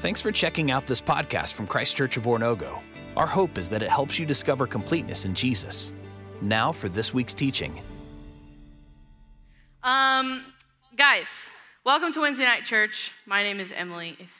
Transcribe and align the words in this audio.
Thanks 0.00 0.20
for 0.20 0.30
checking 0.30 0.70
out 0.70 0.84
this 0.84 1.00
podcast 1.00 1.54
from 1.54 1.66
Christ 1.66 1.96
Church 1.96 2.18
of 2.18 2.24
Oronogo. 2.24 2.82
Our 3.16 3.26
hope 3.26 3.56
is 3.56 3.70
that 3.70 3.82
it 3.82 3.88
helps 3.88 4.18
you 4.18 4.26
discover 4.26 4.66
completeness 4.66 5.24
in 5.24 5.34
Jesus. 5.34 5.94
Now 6.42 6.70
for 6.70 6.90
this 6.90 7.14
week's 7.14 7.32
teaching. 7.32 7.80
Um, 9.82 10.44
guys, 10.96 11.50
welcome 11.86 12.12
to 12.12 12.20
Wednesday 12.20 12.44
Night 12.44 12.66
Church. 12.66 13.10
My 13.24 13.42
name 13.42 13.58
is 13.58 13.72
Emily. 13.72 14.16
If 14.20 14.30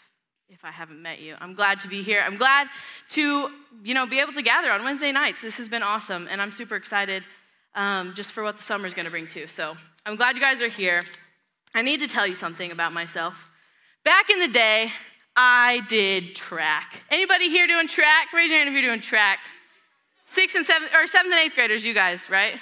if 0.50 0.64
I 0.64 0.71
haven't 0.71 1.03
met 1.03 1.21
you, 1.21 1.35
I'm 1.40 1.54
glad 1.54 1.81
to 1.81 1.88
be 1.88 2.03
here. 2.03 2.23
I'm 2.25 2.37
glad 2.37 2.69
to 3.11 3.51
you 3.83 3.95
know 3.95 4.04
be 4.04 4.21
able 4.21 4.35
to 4.35 4.43
gather 4.43 4.71
on 4.71 4.85
Wednesday 4.85 5.11
nights. 5.11 5.41
This 5.41 5.57
has 5.57 5.71
been 5.71 5.83
awesome, 5.83 6.29
and 6.31 6.43
I'm 6.43 6.51
super 6.51 6.77
excited 6.77 7.25
um, 7.75 8.13
just 8.15 8.33
for 8.33 8.43
what 8.43 8.59
the 8.59 8.63
summer 8.63 8.87
is 8.87 8.93
going 8.93 9.07
to 9.07 9.11
bring 9.11 9.27
too. 9.27 9.47
So 9.47 9.75
I'm 10.04 10.17
glad 10.17 10.37
you 10.37 10.43
guys 10.43 10.61
are 10.61 10.69
here. 10.69 11.03
I 11.75 11.81
need 11.81 12.01
to 12.01 12.09
tell 12.09 12.27
you 12.27 12.35
something 12.35 12.71
about 12.71 12.93
myself. 12.93 13.49
Back 14.04 14.29
in 14.29 14.38
the 14.38 14.49
day, 14.49 14.93
I 15.37 15.82
did 15.88 16.34
track. 16.34 17.02
Anybody 17.10 17.50
here 17.50 17.66
doing 17.66 17.86
track? 17.86 18.32
Raise 18.32 18.48
your 18.48 18.58
hand 18.58 18.70
if 18.70 18.72
you're 18.72 18.82
doing 18.82 19.00
track. 19.00 19.40
Sixth 20.24 20.56
and 20.56 20.64
seventh, 20.64 20.92
or 20.94 21.06
seventh 21.06 21.34
and 21.34 21.44
eighth 21.44 21.54
graders, 21.54 21.84
you 21.84 21.92
guys, 21.92 22.30
right? 22.30 22.54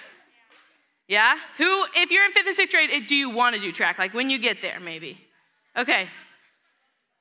Yeah? 1.06 1.38
Who, 1.58 1.84
if 1.94 2.10
you're 2.10 2.24
in 2.24 2.32
fifth 2.32 2.48
and 2.48 2.56
sixth 2.56 2.74
grade, 2.74 3.06
do 3.06 3.14
you 3.14 3.30
want 3.30 3.54
to 3.54 3.60
do 3.60 3.70
track? 3.70 3.98
Like 3.98 4.12
when 4.12 4.28
you 4.28 4.38
get 4.38 4.60
there, 4.60 4.80
maybe? 4.80 5.18
Okay. 5.76 6.08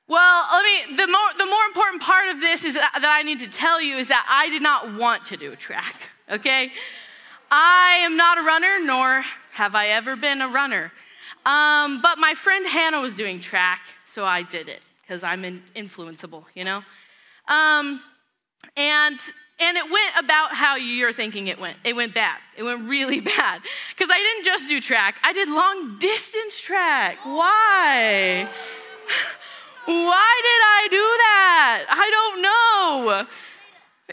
Well, 0.08 0.46
let 0.52 0.64
me, 0.90 0.96
the 0.96 1.06
more, 1.06 1.28
the 1.38 1.46
more 1.46 1.64
important 1.66 2.02
part 2.02 2.30
of 2.30 2.40
this 2.40 2.64
is 2.64 2.74
that, 2.74 2.98
that 3.00 3.16
I 3.16 3.22
need 3.22 3.40
to 3.40 3.48
tell 3.48 3.80
you 3.80 3.96
is 3.96 4.08
that 4.08 4.26
I 4.28 4.48
did 4.50 4.60
not 4.60 4.94
want 4.94 5.24
to 5.26 5.36
do 5.36 5.54
track, 5.56 6.10
okay? 6.30 6.72
I 7.50 8.00
am 8.02 8.16
not 8.16 8.38
a 8.38 8.42
runner, 8.42 8.80
nor 8.82 9.24
have 9.52 9.74
I 9.74 9.88
ever 9.88 10.16
been 10.16 10.42
a 10.42 10.48
runner. 10.48 10.92
Um, 11.46 12.02
but 12.02 12.18
my 12.18 12.34
friend 12.34 12.66
Hannah 12.66 13.00
was 13.00 13.14
doing 13.14 13.40
track, 13.40 13.80
so 14.04 14.24
I 14.24 14.42
did 14.42 14.68
it 14.68 14.82
because 15.06 15.22
I'm 15.22 15.44
in, 15.44 15.62
influenceable, 15.76 16.44
you 16.54 16.64
know? 16.64 16.82
Um, 17.48 18.00
and 18.76 19.18
and 19.60 19.76
it 19.76 19.84
went 19.84 20.16
about 20.18 20.52
how 20.52 20.74
you're 20.76 21.12
thinking 21.12 21.46
it 21.46 21.60
went. 21.60 21.76
It 21.84 21.94
went 21.94 22.12
bad. 22.12 22.38
It 22.56 22.64
went 22.64 22.88
really 22.88 23.20
bad. 23.36 23.62
Because 23.90 24.10
I 24.10 24.16
didn't 24.18 24.44
just 24.44 24.68
do 24.68 24.80
track, 24.80 25.18
I 25.22 25.32
did 25.32 25.48
long 25.48 25.98
distance 25.98 26.60
track. 26.60 27.18
Why? 27.24 28.48
Why 29.84 30.40
did 30.42 30.62
I 30.64 30.88
do 30.90 30.96
that? 30.96 31.84
I 31.90 32.10
don't 32.10 32.42
know. 32.42 33.26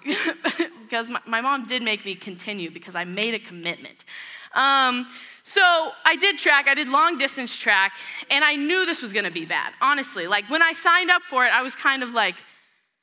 because 0.84 1.10
my, 1.10 1.22
my, 1.26 1.42
mom 1.42 1.66
did 1.66 1.84
make 1.84 2.06
me 2.06 2.16
continue 2.16 2.72
because 2.72 2.96
I 2.96 3.04
made 3.04 3.34
a 3.34 3.40
commitment. 3.40 4.06
Um, 4.54 5.08
so 5.44 5.62
I 6.06 6.16
did 6.16 6.38
track, 6.38 6.68
I 6.68 6.74
did 6.74 6.88
long 6.88 7.18
distance 7.18 7.56
track, 7.56 7.94
and 8.30 8.44
I 8.44 8.56
knew 8.56 8.86
this 8.86 9.02
was 9.02 9.14
gonna 9.14 9.32
be 9.32 9.46
bad, 9.46 9.74
honestly. 9.82 10.28
Like 10.28 10.50
when 10.50 10.62
I 10.62 10.74
signed 10.74 11.10
up 11.10 11.24
for 11.24 11.46
it, 11.46 11.54
I 11.54 11.62
was 11.62 11.76
kind 11.76 12.04
of 12.04 12.14
like, 12.14 12.36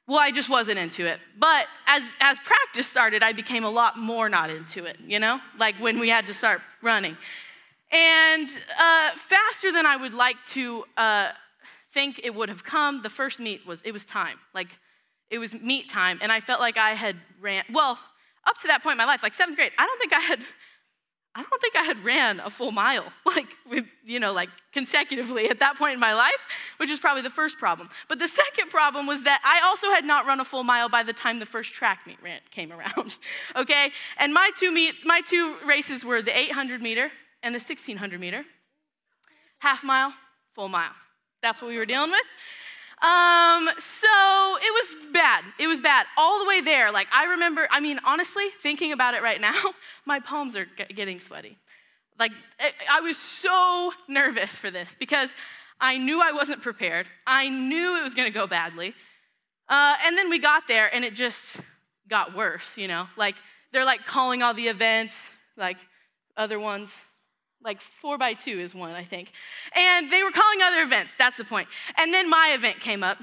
well, 0.07 0.19
I 0.19 0.31
just 0.31 0.49
wasn't 0.49 0.79
into 0.79 1.07
it. 1.07 1.19
But 1.39 1.67
as, 1.87 2.17
as 2.21 2.39
practice 2.41 2.87
started, 2.87 3.23
I 3.23 3.35
became 3.35 3.65
a 3.65 3.71
lot 3.71 3.99
more 3.99 4.31
not 4.31 4.49
into 4.49 4.87
it, 4.87 4.97
you 5.07 5.19
know? 5.19 5.39
Like 5.59 5.75
when 5.77 6.01
we 6.01 6.09
had 6.09 6.27
to 6.29 6.35
start 6.35 6.63
running. 6.83 7.17
And 7.93 8.49
uh, 8.79 9.11
faster 9.17 9.71
than 9.71 9.85
I 9.85 9.97
would 9.97 10.15
like 10.15 10.37
to 10.53 10.85
uh, 10.97 11.33
think 11.93 12.23
it 12.25 12.35
would 12.35 12.49
have 12.49 12.65
come, 12.65 13.03
the 13.03 13.11
first 13.11 13.39
meet 13.39 13.67
was, 13.67 13.83
it 13.83 13.93
was 13.93 14.07
time. 14.07 14.39
Like 14.55 14.79
it 15.31 15.39
was 15.39 15.55
meet 15.55 15.89
time, 15.89 16.19
and 16.23 16.33
I 16.33 16.41
felt 16.41 16.61
like 16.61 16.77
I 16.77 16.91
had 16.95 17.17
ran, 17.41 17.65
well, 17.73 17.99
up 18.47 18.59
to 18.59 18.69
that 18.69 18.83
point 18.83 18.93
in 18.93 18.99
my 18.99 19.05
life, 19.05 19.23
like 19.23 19.35
seventh 19.35 19.57
grade, 19.57 19.73
I 19.79 19.87
don't 19.87 19.99
think 19.99 20.13
I 20.13 20.21
had 20.21 20.41
I 21.39 21.43
don't 21.43 21.61
think 21.61 21.77
I 21.77 21.85
had 21.85 22.05
ran 22.05 22.41
a 22.41 22.51
full 22.51 22.73
mile, 22.73 23.05
like, 23.27 23.47
with, 23.71 23.85
you 24.05 24.19
know, 24.19 24.33
like 24.33 24.49
consecutively 24.73 25.49
at 25.49 25.61
that 25.61 25.77
point 25.77 25.95
in 25.95 26.01
my 26.01 26.13
life, 26.13 26.75
which 26.79 26.91
is 26.91 26.99
probably 26.99 27.23
the 27.23 27.31
first 27.31 27.59
problem. 27.59 27.89
But 28.09 28.19
the 28.19 28.27
second 28.27 28.71
problem 28.71 29.07
was 29.07 29.23
that 29.23 29.41
I 29.45 29.65
also 29.65 29.89
had 29.91 30.05
not 30.05 30.27
run 30.27 30.41
a 30.41 30.45
full 30.45 30.65
mile 30.65 30.89
by 30.89 31.05
the 31.05 31.13
time 31.13 31.39
the 31.39 31.47
first 31.47 31.73
track 31.73 32.09
meet 32.09 32.19
came 32.51 32.73
around, 32.73 33.17
okay? 33.57 33.93
And 34.19 34.35
my 34.35 34.51
two 34.59 34.73
meets, 34.73 35.05
my 35.05 35.21
two 35.21 35.57
races 35.65 36.05
were 36.05 36.23
the 36.23 36.37
800 36.37 36.83
meter 36.83 37.13
and 37.45 37.55
the 37.55 37.61
1600 37.61 38.19
meter. 38.19 38.45
Half 39.61 39.85
mile, 39.85 40.13
full 40.57 40.69
mile. 40.69 40.93
That's 41.41 41.63
what 41.63 41.69
we 41.69 41.79
were 41.79 41.87
dealing 41.87 42.11
with. 42.11 42.23
Um, 43.01 43.69
so 43.79 44.09
it 44.61 44.73
was 44.75 45.13
bad. 45.13 45.45
It 45.59 45.69
was 45.69 45.81
bad 45.81 46.07
all 46.17 46.41
the 46.41 46.47
way 46.47 46.61
there. 46.61 46.91
Like 46.91 47.07
I 47.13 47.27
remember, 47.27 47.69
I 47.71 47.81
mean, 47.81 48.01
honestly, 48.05 48.49
thinking 48.61 48.93
about 48.93 49.15
it 49.15 49.23
right 49.23 49.41
now, 49.49 49.55
my 50.05 50.21
palms 50.21 50.57
are 50.57 50.67
getting 50.95 51.21
sweaty. 51.21 51.57
Like 52.19 52.33
I 52.91 53.01
was 53.01 53.17
so 53.17 53.93
nervous 54.09 54.51
for 54.51 54.71
this 54.71 54.95
because 54.99 55.35
I 55.81 55.99
knew 55.99 56.21
I 56.21 56.33
wasn't 56.33 56.63
prepared. 56.63 57.07
I 57.27 57.49
knew 57.49 57.97
it 57.97 58.03
was 58.03 58.17
going 58.17 58.27
to 58.27 58.37
go 58.37 58.49
badly. 58.49 58.95
Uh, 59.69 59.95
and 60.05 60.17
then 60.17 60.29
we 60.29 60.41
got 60.41 60.67
there 60.67 60.93
and 60.93 61.05
it 61.05 61.15
just 61.15 61.61
got 62.09 62.35
worse, 62.35 62.77
you 62.77 62.89
know? 62.89 63.07
Like 63.17 63.37
they're 63.73 63.85
like 63.85 64.05
calling 64.07 64.43
all 64.43 64.55
the 64.55 64.67
events, 64.67 65.31
like 65.57 65.77
other 66.37 66.59
ones 66.59 67.05
like 67.63 67.81
four 67.81 68.19
by 68.19 68.35
two 68.35 68.59
is 68.59 68.75
one, 68.75 68.93
I 68.93 69.05
think. 69.05 69.33
And 69.77 70.11
they 70.13 70.23
were 70.23 70.31
calling 70.31 70.63
other 70.63 70.83
events. 70.83 71.15
That's 71.19 71.37
the 71.37 71.45
point. 71.45 71.69
And 71.97 72.13
then 72.13 72.31
my 72.31 72.53
event 72.55 72.81
came 72.81 73.03
up, 73.03 73.19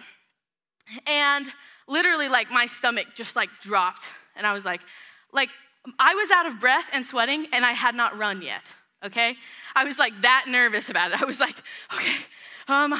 and 1.07 1.49
literally, 1.87 2.27
like 2.27 2.51
my 2.51 2.65
stomach 2.65 3.07
just 3.15 3.35
like 3.35 3.49
dropped, 3.61 4.09
and 4.35 4.45
I 4.45 4.53
was 4.53 4.65
like, 4.65 4.81
like 5.31 5.49
I 5.99 6.15
was 6.15 6.31
out 6.31 6.45
of 6.45 6.59
breath 6.59 6.89
and 6.93 7.05
sweating, 7.05 7.47
and 7.51 7.65
I 7.65 7.71
had 7.71 7.95
not 7.95 8.17
run 8.17 8.41
yet. 8.41 8.73
Okay, 9.03 9.35
I 9.75 9.83
was 9.83 9.99
like 9.99 10.13
that 10.21 10.45
nervous 10.47 10.89
about 10.89 11.11
it. 11.11 11.21
I 11.21 11.25
was 11.25 11.39
like, 11.39 11.55
okay, 11.93 12.15
um, 12.67 12.93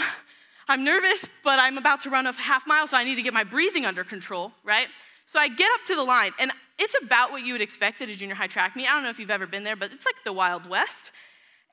I'm 0.68 0.84
nervous, 0.84 1.28
but 1.44 1.60
I'm 1.60 1.78
about 1.78 2.02
to 2.02 2.10
run 2.10 2.28
a 2.28 2.34
half 2.34 2.68
mile, 2.68 2.88
so 2.88 2.98
I 2.98 3.04
need 3.04 3.16
to 3.16 3.22
get 3.22 3.34
my 3.34 3.44
breathing 3.44 3.86
under 3.86 4.04
control, 4.04 4.52
right? 4.64 4.88
So 5.26 5.40
I 5.40 5.48
get 5.48 5.70
up 5.74 5.86
to 5.88 5.96
the 5.96 6.04
line, 6.04 6.32
and 6.40 6.52
it's 6.78 6.96
about 7.02 7.32
what 7.32 7.44
you 7.44 7.54
would 7.54 7.62
expect 7.62 8.02
at 8.02 8.10
a 8.10 8.16
junior 8.16 8.36
high 8.36 8.48
track 8.48 8.76
meet. 8.76 8.88
I 8.88 8.94
don't 8.94 9.04
know 9.04 9.10
if 9.10 9.20
you've 9.20 9.32
ever 9.32 9.48
been 9.48 9.64
there, 9.64 9.76
but 9.76 9.92
it's 9.92 10.06
like 10.06 10.24
the 10.24 10.34
Wild 10.34 10.70
West. 10.70 11.12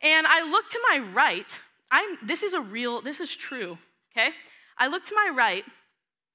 And 0.03 0.27
I 0.27 0.49
look 0.51 0.69
to 0.71 0.81
my 0.91 0.99
right. 1.15 1.59
I'm, 1.91 2.19
this 2.23 2.43
is 2.43 2.55
a 2.55 2.61
real, 2.61 3.01
this 3.03 3.21
is 3.21 3.35
true, 3.35 3.79
okay? 4.13 4.31
I 4.79 4.89
look 4.89 5.05
to 5.05 5.15
my 5.15 5.33
right, 5.35 5.65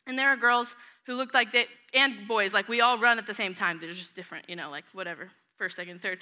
and 0.05 0.17
there 0.17 0.29
are 0.29 0.37
girls 0.37 0.75
who 1.05 1.15
look 1.15 1.33
like 1.33 1.51
they, 1.51 1.65
and 1.93 2.27
boys, 2.27 2.53
like 2.53 2.69
we 2.69 2.81
all 2.81 2.97
run 2.99 3.17
at 3.17 3.27
the 3.27 3.33
same 3.33 3.53
time. 3.53 3.79
They're 3.79 3.91
just 3.91 4.15
different, 4.15 4.49
you 4.49 4.55
know, 4.55 4.69
like 4.69 4.85
whatever, 4.93 5.31
first, 5.57 5.75
second, 5.75 6.01
third. 6.01 6.19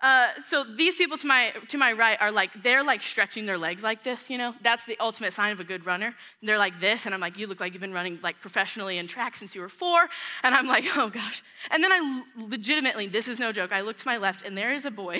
Uh, 0.00 0.28
so 0.46 0.62
these 0.62 0.94
people 0.94 1.18
to 1.18 1.26
my 1.26 1.52
to 1.66 1.76
my 1.76 1.92
right 1.92 2.16
are 2.20 2.30
like 2.30 2.50
they're 2.62 2.84
like 2.84 3.02
stretching 3.02 3.46
their 3.46 3.58
legs 3.58 3.82
like 3.82 4.04
this 4.04 4.30
you 4.30 4.38
know 4.38 4.54
that's 4.62 4.84
the 4.86 4.96
ultimate 5.00 5.32
sign 5.32 5.50
of 5.50 5.58
a 5.58 5.64
good 5.64 5.84
runner 5.84 6.06
and 6.40 6.48
they're 6.48 6.56
like 6.56 6.78
this 6.78 7.04
and 7.04 7.12
i'm 7.12 7.20
like 7.20 7.36
you 7.36 7.48
look 7.48 7.58
like 7.58 7.72
you've 7.72 7.80
been 7.80 7.92
running 7.92 8.16
like 8.22 8.40
professionally 8.40 8.98
in 8.98 9.08
track 9.08 9.34
since 9.34 9.56
you 9.56 9.60
were 9.60 9.68
four 9.68 10.08
and 10.44 10.54
i'm 10.54 10.68
like 10.68 10.84
oh 10.96 11.08
gosh 11.08 11.42
and 11.72 11.82
then 11.82 11.90
i 11.90 12.22
legitimately 12.36 13.08
this 13.08 13.26
is 13.26 13.40
no 13.40 13.50
joke 13.50 13.72
i 13.72 13.80
look 13.80 13.96
to 13.96 14.06
my 14.06 14.18
left 14.18 14.46
and 14.46 14.56
there 14.56 14.72
is 14.72 14.84
a 14.84 14.90
boy 14.92 15.18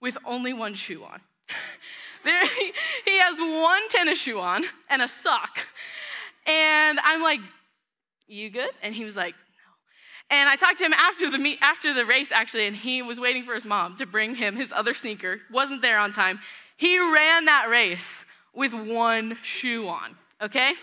with 0.00 0.16
only 0.24 0.52
one 0.52 0.74
shoe 0.74 1.02
on. 1.04 1.20
there, 2.24 2.44
he, 2.46 3.18
has 3.18 3.38
one 3.38 3.88
tennis 3.88 4.18
shoe 4.18 4.38
on 4.38 4.64
and 4.88 5.02
a 5.02 5.08
sock. 5.08 5.58
And 6.46 6.98
I'm 7.02 7.22
like, 7.22 7.40
you 8.26 8.50
good? 8.50 8.70
And 8.82 8.94
he 8.94 9.04
was 9.04 9.16
like, 9.16 9.34
no. 9.34 10.36
And 10.36 10.48
I 10.48 10.56
talked 10.56 10.78
to 10.78 10.84
him 10.84 10.92
after 10.92 11.30
the 11.30 11.38
meet, 11.38 11.58
after 11.62 11.94
the 11.94 12.06
race 12.06 12.32
actually, 12.32 12.66
and 12.66 12.76
he 12.76 13.02
was 13.02 13.20
waiting 13.20 13.44
for 13.44 13.54
his 13.54 13.64
mom 13.64 13.96
to 13.96 14.06
bring 14.06 14.34
him 14.34 14.56
his 14.56 14.72
other 14.72 14.94
sneaker. 14.94 15.40
Wasn't 15.50 15.82
there 15.82 15.98
on 15.98 16.12
time. 16.12 16.40
He 16.76 16.98
ran 16.98 17.44
that 17.46 17.68
race 17.70 18.24
with 18.54 18.72
one 18.72 19.36
shoe 19.42 19.88
on. 19.88 20.16
Okay. 20.40 20.74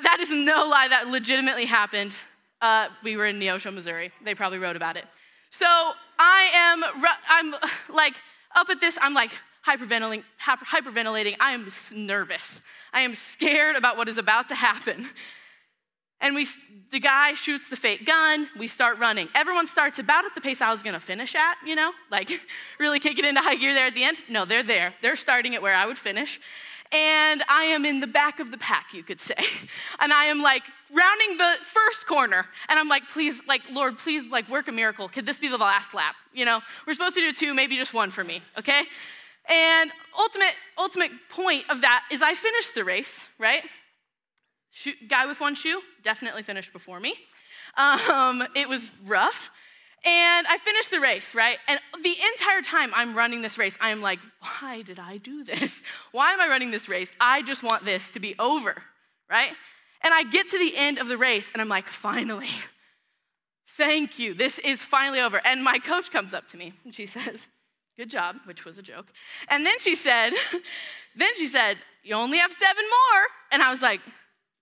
That 0.00 0.20
is 0.20 0.30
no 0.30 0.66
lie. 0.66 0.88
That 0.88 1.08
legitimately 1.08 1.66
happened. 1.66 2.16
Uh, 2.60 2.88
we 3.02 3.16
were 3.16 3.26
in 3.26 3.38
Neosho, 3.38 3.72
Missouri. 3.74 4.10
They 4.24 4.34
probably 4.34 4.58
wrote 4.58 4.76
about 4.76 4.96
it. 4.96 5.04
So 5.52 5.66
I 6.18 6.50
am, 6.54 6.84
I'm 7.28 7.54
like 7.94 8.14
up 8.54 8.68
at 8.70 8.80
this, 8.80 8.98
I'm 9.00 9.14
like 9.14 9.30
hyperventilating, 9.66 10.24
hyperventilating. 10.40 11.36
I 11.38 11.52
am 11.52 11.68
nervous. 11.94 12.62
I 12.92 13.02
am 13.02 13.14
scared 13.14 13.76
about 13.76 13.96
what 13.96 14.08
is 14.08 14.18
about 14.18 14.48
to 14.48 14.54
happen. 14.54 15.08
And 16.20 16.34
we, 16.34 16.46
the 16.90 17.00
guy 17.00 17.34
shoots 17.34 17.68
the 17.68 17.76
fake 17.76 18.06
gun. 18.06 18.48
We 18.56 18.68
start 18.68 18.98
running. 18.98 19.28
Everyone 19.34 19.66
starts 19.66 19.98
about 19.98 20.24
at 20.24 20.34
the 20.34 20.40
pace 20.40 20.60
I 20.60 20.70
was 20.70 20.82
going 20.82 20.94
to 20.94 21.00
finish 21.00 21.34
at, 21.34 21.56
you 21.66 21.74
know, 21.74 21.92
like 22.10 22.30
really 22.78 23.00
kick 23.00 23.18
it 23.18 23.24
into 23.24 23.40
high 23.40 23.56
gear 23.56 23.74
there 23.74 23.86
at 23.86 23.94
the 23.94 24.04
end. 24.04 24.18
No, 24.28 24.44
they're 24.44 24.62
there. 24.62 24.94
They're 25.02 25.16
starting 25.16 25.54
at 25.54 25.62
where 25.62 25.74
I 25.74 25.86
would 25.86 25.98
finish 25.98 26.38
and 26.92 27.42
I 27.48 27.64
am 27.64 27.84
in 27.84 28.00
the 28.00 28.06
back 28.06 28.40
of 28.40 28.50
the 28.50 28.58
pack, 28.58 28.92
you 28.92 29.02
could 29.02 29.20
say. 29.20 29.34
And 30.00 30.12
I 30.12 30.24
am 30.24 30.42
like 30.42 30.62
rounding 30.92 31.38
the 31.38 31.54
first 31.64 32.06
corner, 32.08 32.46
and 32.68 32.78
I'm 32.78 32.88
like, 32.88 33.08
please, 33.08 33.40
like, 33.46 33.62
Lord, 33.70 33.98
please, 33.98 34.26
like, 34.28 34.48
work 34.48 34.66
a 34.66 34.72
miracle. 34.72 35.08
Could 35.08 35.26
this 35.26 35.38
be 35.38 35.46
the 35.46 35.56
last 35.56 35.94
lap? 35.94 36.16
You 36.32 36.44
know, 36.44 36.60
we're 36.86 36.94
supposed 36.94 37.14
to 37.14 37.20
do 37.20 37.32
two, 37.32 37.54
maybe 37.54 37.76
just 37.76 37.94
one 37.94 38.10
for 38.10 38.24
me, 38.24 38.42
okay? 38.58 38.82
And 39.48 39.92
ultimate, 40.18 40.54
ultimate 40.76 41.10
point 41.28 41.64
of 41.70 41.82
that 41.82 42.04
is 42.10 42.20
I 42.20 42.34
finished 42.34 42.74
the 42.74 42.84
race, 42.84 43.26
right? 43.38 43.62
Shoe, 44.72 44.94
guy 45.08 45.26
with 45.26 45.40
one 45.40 45.54
shoe 45.54 45.80
definitely 46.02 46.42
finished 46.42 46.72
before 46.72 46.98
me. 46.98 47.14
Um, 47.76 48.44
it 48.56 48.68
was 48.68 48.90
rough. 49.06 49.50
And 50.04 50.46
I 50.48 50.56
finished 50.58 50.90
the 50.90 50.98
race, 50.98 51.32
right? 51.32 51.58
And 51.68 51.78
the 52.02 52.16
entire 52.32 52.60
time 52.60 52.90
I'm 52.94 53.16
running 53.16 53.40
this 53.42 53.56
race, 53.56 53.78
I'm 53.80 54.00
like, 54.00 54.18
why 54.40 54.82
did 54.82 54.98
I 54.98 55.18
do 55.18 55.44
this? 55.44 55.82
Why 56.12 56.32
am 56.32 56.40
I 56.40 56.48
running 56.48 56.72
this 56.72 56.88
race? 56.88 57.12
I 57.20 57.42
just 57.42 57.62
want 57.62 57.84
this 57.84 58.10
to 58.12 58.20
be 58.20 58.34
over, 58.38 58.82
right? 59.30 59.52
And 60.02 60.12
I 60.12 60.24
get 60.24 60.48
to 60.48 60.58
the 60.58 60.76
end 60.76 60.98
of 60.98 61.06
the 61.06 61.16
race 61.16 61.50
and 61.52 61.62
I'm 61.62 61.68
like, 61.68 61.86
finally, 61.86 62.50
thank 63.76 64.18
you. 64.18 64.34
This 64.34 64.58
is 64.58 64.82
finally 64.82 65.20
over. 65.20 65.40
And 65.44 65.62
my 65.62 65.78
coach 65.78 66.10
comes 66.10 66.34
up 66.34 66.48
to 66.48 66.56
me 66.56 66.72
and 66.84 66.92
she 66.92 67.06
says, 67.06 67.46
good 67.96 68.10
job, 68.10 68.36
which 68.44 68.64
was 68.64 68.78
a 68.78 68.82
joke. 68.82 69.06
And 69.48 69.64
then 69.64 69.78
she 69.78 69.94
said, 69.94 70.32
then 71.14 71.34
she 71.36 71.46
said, 71.46 71.78
you 72.02 72.16
only 72.16 72.38
have 72.38 72.52
seven 72.52 72.82
more. 72.82 73.22
And 73.52 73.62
I 73.62 73.70
was 73.70 73.82
like, 73.82 74.00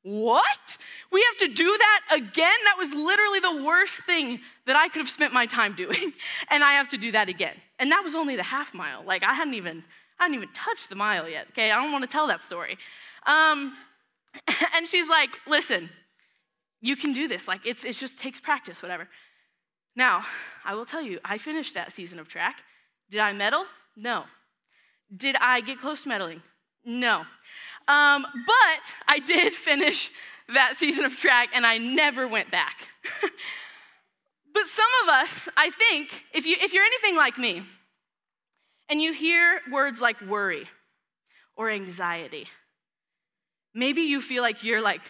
what? 0.02 0.76
We 1.12 1.24
have 1.28 1.48
to 1.48 1.54
do 1.54 1.64
that 1.64 2.00
again? 2.12 2.58
That 2.64 2.76
was 2.78 2.92
literally 2.92 3.40
the 3.40 3.64
worst 3.64 4.02
thing 4.02 4.40
that 4.66 4.76
I 4.76 4.88
could 4.88 5.00
have 5.00 5.08
spent 5.08 5.32
my 5.32 5.46
time 5.46 5.74
doing. 5.74 6.12
And 6.50 6.64
I 6.64 6.72
have 6.72 6.88
to 6.88 6.98
do 6.98 7.12
that 7.12 7.28
again. 7.28 7.54
And 7.78 7.90
that 7.92 8.02
was 8.02 8.14
only 8.14 8.36
the 8.36 8.42
half 8.42 8.74
mile. 8.74 9.02
Like 9.04 9.22
I 9.22 9.34
hadn't 9.34 9.54
even, 9.54 9.84
I 10.18 10.24
hadn't 10.24 10.36
even 10.36 10.48
touched 10.52 10.88
the 10.88 10.96
mile 10.96 11.28
yet. 11.28 11.46
Okay, 11.50 11.70
I 11.70 11.80
don't 11.80 11.92
want 11.92 12.02
to 12.02 12.10
tell 12.10 12.26
that 12.26 12.42
story. 12.42 12.76
Um, 13.26 13.76
and 14.76 14.86
she's 14.86 15.08
like, 15.08 15.30
listen, 15.46 15.90
you 16.80 16.96
can 16.96 17.12
do 17.12 17.28
this. 17.28 17.46
Like 17.46 17.66
it's 17.66 17.84
it 17.84 17.96
just 17.96 18.18
takes 18.18 18.40
practice, 18.40 18.82
whatever. 18.82 19.08
Now, 19.96 20.24
I 20.64 20.74
will 20.74 20.86
tell 20.86 21.02
you, 21.02 21.18
I 21.24 21.38
finished 21.38 21.74
that 21.74 21.92
season 21.92 22.18
of 22.18 22.28
track. 22.28 22.62
Did 23.10 23.20
I 23.20 23.32
medal? 23.32 23.64
No. 23.96 24.24
Did 25.14 25.36
I 25.40 25.60
get 25.60 25.80
close 25.80 26.04
to 26.04 26.08
medaling? 26.08 26.42
No. 26.84 27.24
Um, 27.88 28.26
but 28.46 28.82
I 29.08 29.18
did 29.18 29.52
finish 29.70 30.10
that 30.54 30.74
season 30.76 31.04
of 31.04 31.16
track 31.16 31.50
and 31.54 31.66
I 31.66 31.78
never 31.78 32.26
went 32.26 32.50
back. 32.50 32.88
but 34.54 34.66
some 34.66 34.86
of 35.04 35.08
us, 35.08 35.48
I 35.56 35.70
think, 35.70 36.24
if, 36.34 36.46
you, 36.46 36.56
if 36.60 36.72
you're 36.72 36.84
anything 36.84 37.16
like 37.16 37.38
me, 37.38 37.62
and 38.90 39.00
you 39.00 39.12
hear 39.12 39.60
words 39.70 40.00
like 40.00 40.20
worry 40.20 40.66
or 41.56 41.70
anxiety, 41.70 42.48
maybe 43.72 44.02
you 44.02 44.20
feel 44.20 44.42
like 44.42 44.64
you're 44.64 44.80
like 44.80 45.00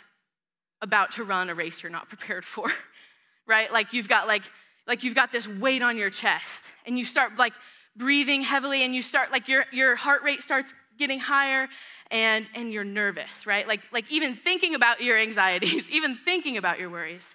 about 0.82 1.12
to 1.12 1.24
run 1.24 1.48
a 1.48 1.54
race 1.54 1.82
you're 1.82 1.90
not 1.90 2.08
prepared 2.08 2.44
for, 2.44 2.70
right? 3.46 3.72
Like 3.72 3.92
you've 3.92 4.08
got 4.08 4.26
like, 4.26 4.42
like 4.86 5.02
you've 5.02 5.14
got 5.14 5.32
this 5.32 5.48
weight 5.48 5.82
on 5.82 5.96
your 5.96 6.10
chest 6.10 6.64
and 6.84 6.98
you 6.98 7.04
start 7.04 7.36
like 7.36 7.54
breathing 7.96 8.42
heavily 8.42 8.84
and 8.84 8.94
you 8.94 9.02
start 9.02 9.32
like 9.32 9.48
your, 9.48 9.64
your 9.72 9.96
heart 9.96 10.22
rate 10.22 10.42
starts 10.42 10.74
getting 11.00 11.18
higher 11.18 11.68
and, 12.12 12.46
and 12.54 12.72
you're 12.72 12.84
nervous, 12.84 13.46
right? 13.46 13.66
Like, 13.66 13.80
like 13.90 14.12
even 14.12 14.36
thinking 14.36 14.76
about 14.76 15.00
your 15.00 15.18
anxieties, 15.18 15.90
even 15.98 16.14
thinking 16.14 16.56
about 16.56 16.78
your 16.78 16.90
worries 16.90 17.26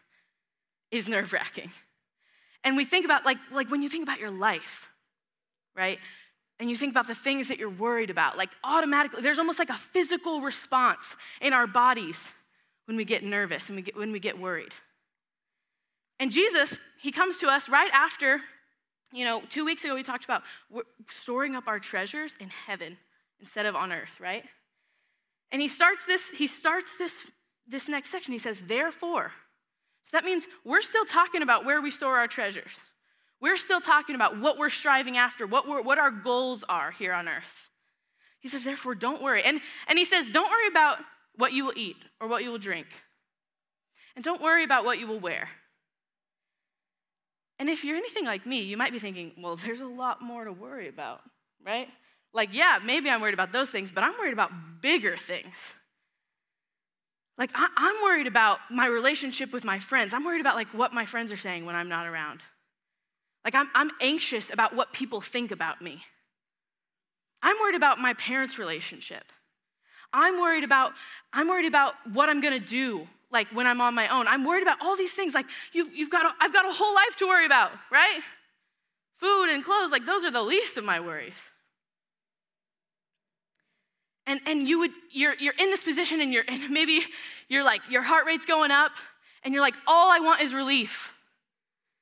is 0.92 1.10
nerve 1.10 1.34
wracking. 1.34 1.72
And 2.64 2.78
we 2.78 2.86
think 2.86 3.04
about 3.04 3.26
like, 3.26 3.38
like 3.52 3.70
when 3.70 3.82
you 3.82 3.90
think 3.90 4.04
about 4.04 4.20
your 4.20 4.32
life, 4.32 4.90
right? 5.76 6.00
And 6.60 6.70
you 6.70 6.78
think 6.78 6.94
about 6.94 7.08
the 7.08 7.16
things 7.16 7.50
that 7.50 7.60
you're 7.60 7.70
worried 7.70 8.10
about, 8.10 8.38
like 8.38 8.52
automatically, 8.64 9.22
there's 9.22 9.40
almost 9.40 9.60
like 9.60 9.70
a 9.70 9.78
physical 9.78 10.40
response 10.40 11.18
in 11.42 11.52
our 11.52 11.68
bodies 11.68 12.32
when 12.86 12.96
we 12.96 13.04
get 13.04 13.24
nervous 13.24 13.68
and 13.68 13.76
we 13.76 13.82
get, 13.82 13.98
when 13.98 14.12
we 14.12 14.20
get 14.20 14.40
worried. 14.40 14.72
And 16.20 16.32
Jesus, 16.32 16.80
he 17.02 17.12
comes 17.12 17.40
to 17.40 17.48
us 17.48 17.68
right 17.68 17.92
after, 17.92 18.40
you 19.12 19.26
know, 19.26 19.42
two 19.50 19.66
weeks 19.66 19.84
ago 19.84 19.96
we 19.96 20.04
talked 20.04 20.24
about 20.24 20.44
storing 21.10 21.56
up 21.56 21.68
our 21.68 21.80
treasures 21.80 22.36
in 22.40 22.48
heaven 22.48 22.98
instead 23.46 23.68
of 23.68 23.76
on 23.76 23.92
earth, 23.92 24.20
right? 24.20 24.44
And 25.52 25.62
he 25.62 25.68
starts 25.68 26.04
this, 26.04 26.32
he 26.32 26.48
starts 26.48 26.98
this, 26.98 27.22
this 27.68 27.88
next 27.88 28.10
section. 28.10 28.34
He 28.34 28.40
says, 28.40 28.62
therefore. 28.62 29.32
So 30.06 30.10
that 30.14 30.26
means 30.26 30.48
we're 30.66 30.82
still 30.82 31.06
talking 31.06 31.44
about 31.44 31.64
where 31.64 31.80
we 31.80 31.92
store 31.92 32.18
our 32.18 32.28
treasures. 32.28 32.72
We're 33.40 33.58
still 33.58 33.82
talking 33.82 34.16
about 34.16 34.40
what 34.40 34.58
we're 34.58 34.72
striving 34.72 35.16
after, 35.16 35.46
what, 35.46 35.68
what 35.68 36.00
our 36.00 36.10
goals 36.10 36.64
are 36.68 36.90
here 36.90 37.14
on 37.14 37.28
earth. 37.28 37.70
He 38.40 38.48
says, 38.48 38.64
therefore, 38.64 38.96
don't 38.96 39.22
worry. 39.22 39.44
And, 39.44 39.62
and 39.88 40.00
he 40.00 40.06
says, 40.06 40.32
don't 40.32 40.50
worry 40.50 40.68
about 40.68 40.98
what 41.36 41.54
you 41.54 41.66
will 41.66 41.78
eat 41.78 41.98
or 42.20 42.28
what 42.28 42.44
you 42.44 42.50
will 42.50 42.58
drink. 42.58 42.88
And 44.16 44.26
don't 44.26 44.42
worry 44.42 44.64
about 44.64 44.86
what 44.86 44.98
you 44.98 45.06
will 45.06 45.20
wear. 45.20 45.50
And 47.60 47.70
if 47.70 47.86
you're 47.86 47.98
anything 47.98 48.26
like 48.26 48.48
me, 48.48 48.62
you 48.62 48.76
might 48.76 48.92
be 48.92 49.00
thinking, 49.00 49.34
well, 49.38 49.56
there's 49.56 49.82
a 49.82 49.88
lot 49.88 50.24
more 50.24 50.46
to 50.46 50.52
worry 50.52 50.88
about, 50.88 51.22
right? 51.64 51.90
Like, 52.36 52.54
yeah, 52.54 52.80
maybe 52.84 53.10
I'm 53.10 53.22
worried 53.22 53.34
about 53.34 53.54
those 53.54 53.70
things, 53.70 53.90
but 53.90 54.04
I'm 54.04 54.14
worried 54.20 54.34
about 54.34 54.52
bigger 54.82 55.16
things. 55.16 55.74
Like, 57.38 57.50
I, 57.56 57.68
am 57.78 58.04
worried 58.04 58.28
about 58.28 58.60
my 58.70 58.88
relationship 58.88 59.54
with 59.54 59.64
my 59.64 59.80
friends. 59.80 60.14
I'm 60.14 60.26
worried 60.26 60.42
about 60.42 60.56
like 60.56 60.68
what 60.74 60.94
my 60.94 61.06
friends 61.06 61.32
are 61.32 61.38
saying 61.38 61.66
when 61.66 61.76
I'm 61.76 61.88
not 61.88 62.06
around. 62.08 62.42
Like, 63.46 63.56
I'm, 63.56 63.70
I'm 63.74 63.90
anxious 64.02 64.52
about 64.52 64.76
what 64.76 64.92
people 64.92 65.22
think 65.22 65.52
about 65.52 65.82
me. 65.82 66.04
I'm 67.42 67.58
worried 67.62 67.76
about 67.76 68.00
my 68.00 68.14
parents' 68.16 68.60
relationship. 68.60 69.24
I'm 70.12 70.40
worried 70.42 70.66
about, 70.66 70.92
I'm 71.32 71.48
worried 71.48 71.68
about 71.68 71.94
what 72.12 72.28
I'm 72.28 72.42
gonna 72.42 72.60
do, 72.60 73.08
like 73.32 73.48
when 73.50 73.66
I'm 73.66 73.80
on 73.80 73.94
my 73.94 74.10
own. 74.10 74.28
I'm 74.28 74.44
worried 74.44 74.64
about 74.64 74.82
all 74.82 74.98
these 74.98 75.14
things. 75.14 75.34
Like, 75.34 75.46
you've, 75.72 75.94
you've 75.96 76.10
got, 76.10 76.26
a, 76.26 76.34
I've 76.42 76.54
got 76.54 76.66
a 76.66 76.74
whole 76.74 76.94
life 76.96 77.16
to 77.18 77.28
worry 77.28 77.46
about, 77.46 77.72
right? 77.92 78.20
Food 79.20 79.54
and 79.54 79.64
clothes, 79.64 79.92
like 79.92 80.06
those 80.06 80.26
are 80.26 80.32
the 80.32 80.44
least 80.44 80.76
of 80.76 80.84
my 80.84 81.00
worries 81.00 81.36
and, 84.28 84.42
and 84.46 84.68
you 84.68 84.80
would 84.80 84.92
you're, 85.12 85.36
you're 85.36 85.54
in 85.58 85.70
this 85.70 85.84
position 85.84 86.22
and 86.22 86.34
you're 86.34 86.44
and 86.48 86.70
maybe 86.70 87.02
you're 87.48 87.64
like 87.64 87.82
your 87.90 88.02
heart 88.02 88.26
rate's 88.26 88.46
going 88.46 88.72
up 88.72 88.92
and 89.44 89.54
you're 89.54 89.62
like 89.62 89.76
all 89.88 90.12
i 90.12 90.20
want 90.20 90.42
is 90.42 90.54
relief. 90.54 91.14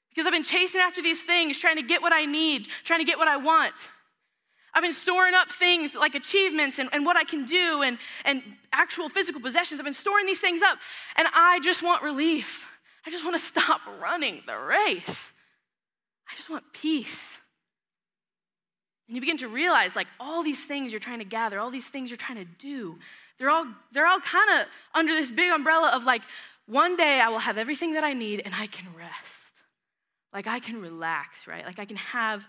Because 0.10 0.26
i've 0.26 0.34
been 0.34 0.44
chasing 0.44 0.82
after 0.82 1.02
these 1.02 1.22
things 1.24 1.58
trying 1.58 1.78
to 1.78 1.82
get 1.82 2.02
what 2.02 2.14
i 2.14 2.26
need 2.26 2.68
trying 2.84 3.00
to 3.00 3.06
get 3.06 3.18
what 3.18 3.28
i 3.28 3.38
want. 3.38 3.74
I've 4.76 4.82
been 4.82 4.94
storing 4.94 5.36
up 5.36 5.52
things 5.52 5.94
like 5.94 6.16
achievements 6.16 6.80
and, 6.80 6.90
and 6.94 7.06
what 7.06 7.18
i 7.18 7.24
can 7.24 7.46
do 7.46 7.82
and, 7.84 7.98
and 8.26 8.42
actual 8.72 9.10
physical 9.10 9.42
possessions. 9.42 9.80
I've 9.80 9.86
been 9.86 9.94
storing 9.94 10.26
these 10.26 10.40
things 10.40 10.62
up 10.62 10.78
and 11.16 11.28
i 11.34 11.60
just 11.62 11.84
want 11.84 12.04
relief. 12.04 12.68
I 13.06 13.10
just 13.10 13.24
want 13.26 13.36
to 13.36 13.46
stop 13.46 13.82
running 14.02 14.42
the 14.48 14.58
race. 14.58 15.32
I 16.32 16.36
just 16.36 16.50
want 16.50 16.64
peace 16.74 17.38
and 19.08 19.16
you 19.16 19.22
begin 19.22 19.38
to 19.38 19.48
realize 19.48 19.96
like 19.96 20.08
all 20.20 20.44
these 20.44 20.64
things 20.64 20.92
you're 20.92 21.00
trying 21.00 21.20
to 21.20 21.26
gather, 21.26 21.60
all 21.60 21.72
these 21.72 21.88
things 21.88 22.10
you're 22.10 22.18
trying 22.18 22.38
to 22.38 22.46
do, 22.46 22.98
they're 23.38 23.50
all 23.50 23.66
they're 23.92 24.08
all 24.08 24.20
kind 24.20 24.62
of 24.62 24.68
under 24.94 25.14
this 25.14 25.32
big 25.32 25.52
umbrella 25.52 25.92
of 25.94 26.04
like 26.06 26.22
one 26.66 26.96
day 26.96 27.20
I 27.20 27.30
will 27.30 27.40
have 27.40 27.58
everything 27.58 27.94
that 27.94 28.04
I 28.04 28.14
need 28.14 28.42
and 28.46 28.54
I 28.56 28.68
can 28.68 28.88
rest. 28.98 29.44
Like 30.34 30.48
I 30.48 30.60
can 30.60 30.82
relax, 30.82 31.46
right? 31.48 31.66
Like 31.66 31.80
I 31.80 31.86
can 31.86 31.98
have 31.98 32.46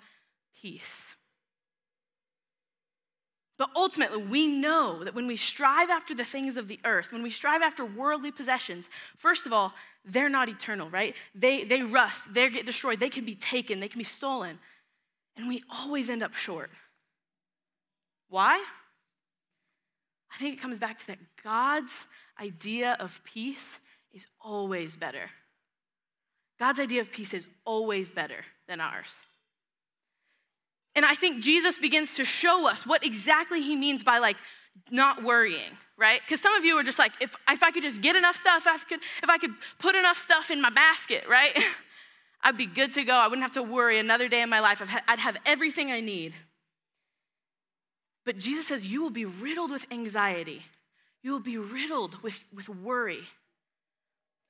peace. 0.60 1.14
But 3.56 3.70
ultimately, 3.76 4.22
we 4.22 4.48
know 4.48 5.04
that 5.04 5.14
when 5.14 5.28
we 5.28 5.36
strive 5.36 5.88
after 5.88 6.12
the 6.12 6.24
things 6.24 6.56
of 6.56 6.66
the 6.66 6.80
earth, 6.84 7.12
when 7.12 7.22
we 7.22 7.30
strive 7.30 7.62
after 7.62 7.84
worldly 7.84 8.32
possessions, 8.32 8.88
first 9.16 9.46
of 9.46 9.52
all, 9.52 9.72
they're 10.04 10.28
not 10.28 10.48
eternal, 10.48 10.90
right? 10.90 11.14
They, 11.36 11.62
they 11.62 11.82
rust, 11.82 12.34
they 12.34 12.50
get 12.50 12.66
destroyed, 12.66 12.98
they 12.98 13.10
can 13.10 13.24
be 13.24 13.36
taken, 13.36 13.78
they 13.78 13.88
can 13.88 13.98
be 13.98 14.04
stolen. 14.04 14.58
And 15.36 15.48
we 15.48 15.62
always 15.68 16.10
end 16.10 16.22
up 16.22 16.34
short. 16.34 16.70
Why? 18.28 18.62
I 20.32 20.38
think 20.38 20.54
it 20.54 20.60
comes 20.60 20.78
back 20.78 20.98
to 20.98 21.06
that 21.08 21.18
God's 21.42 22.06
idea 22.40 22.96
of 22.98 23.20
peace 23.24 23.78
is 24.12 24.26
always 24.40 24.96
better. 24.96 25.26
God's 26.58 26.80
idea 26.80 27.00
of 27.00 27.12
peace 27.12 27.34
is 27.34 27.46
always 27.64 28.10
better 28.10 28.44
than 28.68 28.80
ours. 28.80 29.12
And 30.96 31.04
I 31.04 31.14
think 31.14 31.42
Jesus 31.42 31.78
begins 31.78 32.14
to 32.16 32.24
show 32.24 32.68
us 32.68 32.86
what 32.86 33.04
exactly 33.04 33.60
he 33.60 33.74
means 33.74 34.04
by 34.04 34.18
like 34.18 34.36
not 34.90 35.22
worrying, 35.22 35.78
right? 35.96 36.20
Because 36.20 36.40
some 36.40 36.54
of 36.54 36.64
you 36.64 36.76
are 36.76 36.84
just 36.84 36.98
like, 36.98 37.12
if, 37.20 37.34
if 37.48 37.62
I 37.62 37.70
could 37.72 37.82
just 37.82 38.00
get 38.00 38.14
enough 38.16 38.36
stuff, 38.36 38.66
if 38.66 38.66
I 38.66 38.78
could, 38.78 39.00
if 39.22 39.28
I 39.28 39.38
could 39.38 39.52
put 39.78 39.96
enough 39.96 40.18
stuff 40.18 40.50
in 40.50 40.60
my 40.60 40.70
basket, 40.70 41.24
right? 41.28 41.56
I'd 42.44 42.58
be 42.58 42.66
good 42.66 42.92
to 42.94 43.04
go. 43.04 43.14
I 43.14 43.26
wouldn't 43.26 43.42
have 43.42 43.52
to 43.52 43.62
worry 43.62 43.98
another 43.98 44.28
day 44.28 44.42
in 44.42 44.50
my 44.50 44.60
life. 44.60 44.82
I'd 45.08 45.18
have 45.18 45.38
everything 45.46 45.90
I 45.90 46.00
need. 46.00 46.34
But 48.26 48.38
Jesus 48.38 48.68
says, 48.68 48.86
You 48.86 49.02
will 49.02 49.10
be 49.10 49.24
riddled 49.24 49.70
with 49.70 49.86
anxiety. 49.90 50.62
You 51.22 51.32
will 51.32 51.40
be 51.40 51.56
riddled 51.56 52.22
with, 52.22 52.44
with 52.54 52.68
worry. 52.68 53.22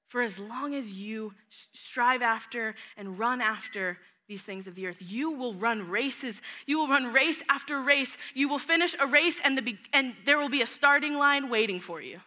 For 0.09 0.23
as 0.23 0.39
long 0.39 0.75
as 0.75 0.93
you 0.93 1.35
strive 1.73 2.21
after 2.21 2.75
and 2.97 3.19
run 3.19 3.41
after 3.41 3.99
these 4.29 4.43
things 4.43 4.67
of 4.67 4.75
the 4.75 4.89
earth, 4.89 4.97
you 5.01 5.31
will 5.31 5.55
run 5.55 5.89
races. 5.89 6.43
You 6.67 6.81
will 6.81 6.89
run 6.89 7.13
race 7.13 7.43
after 7.49 7.81
race. 7.81 8.19
You 8.35 8.49
will 8.49 8.59
finish 8.59 8.97
a 9.01 9.07
race, 9.07 9.41
and, 9.45 9.57
the, 9.57 9.77
and 9.93 10.15
there 10.25 10.39
will 10.39 10.49
be 10.49 10.63
a 10.63 10.67
starting 10.67 11.15
line 11.15 11.49
waiting 11.49 11.79
for 11.79 12.01
you. 12.01 12.21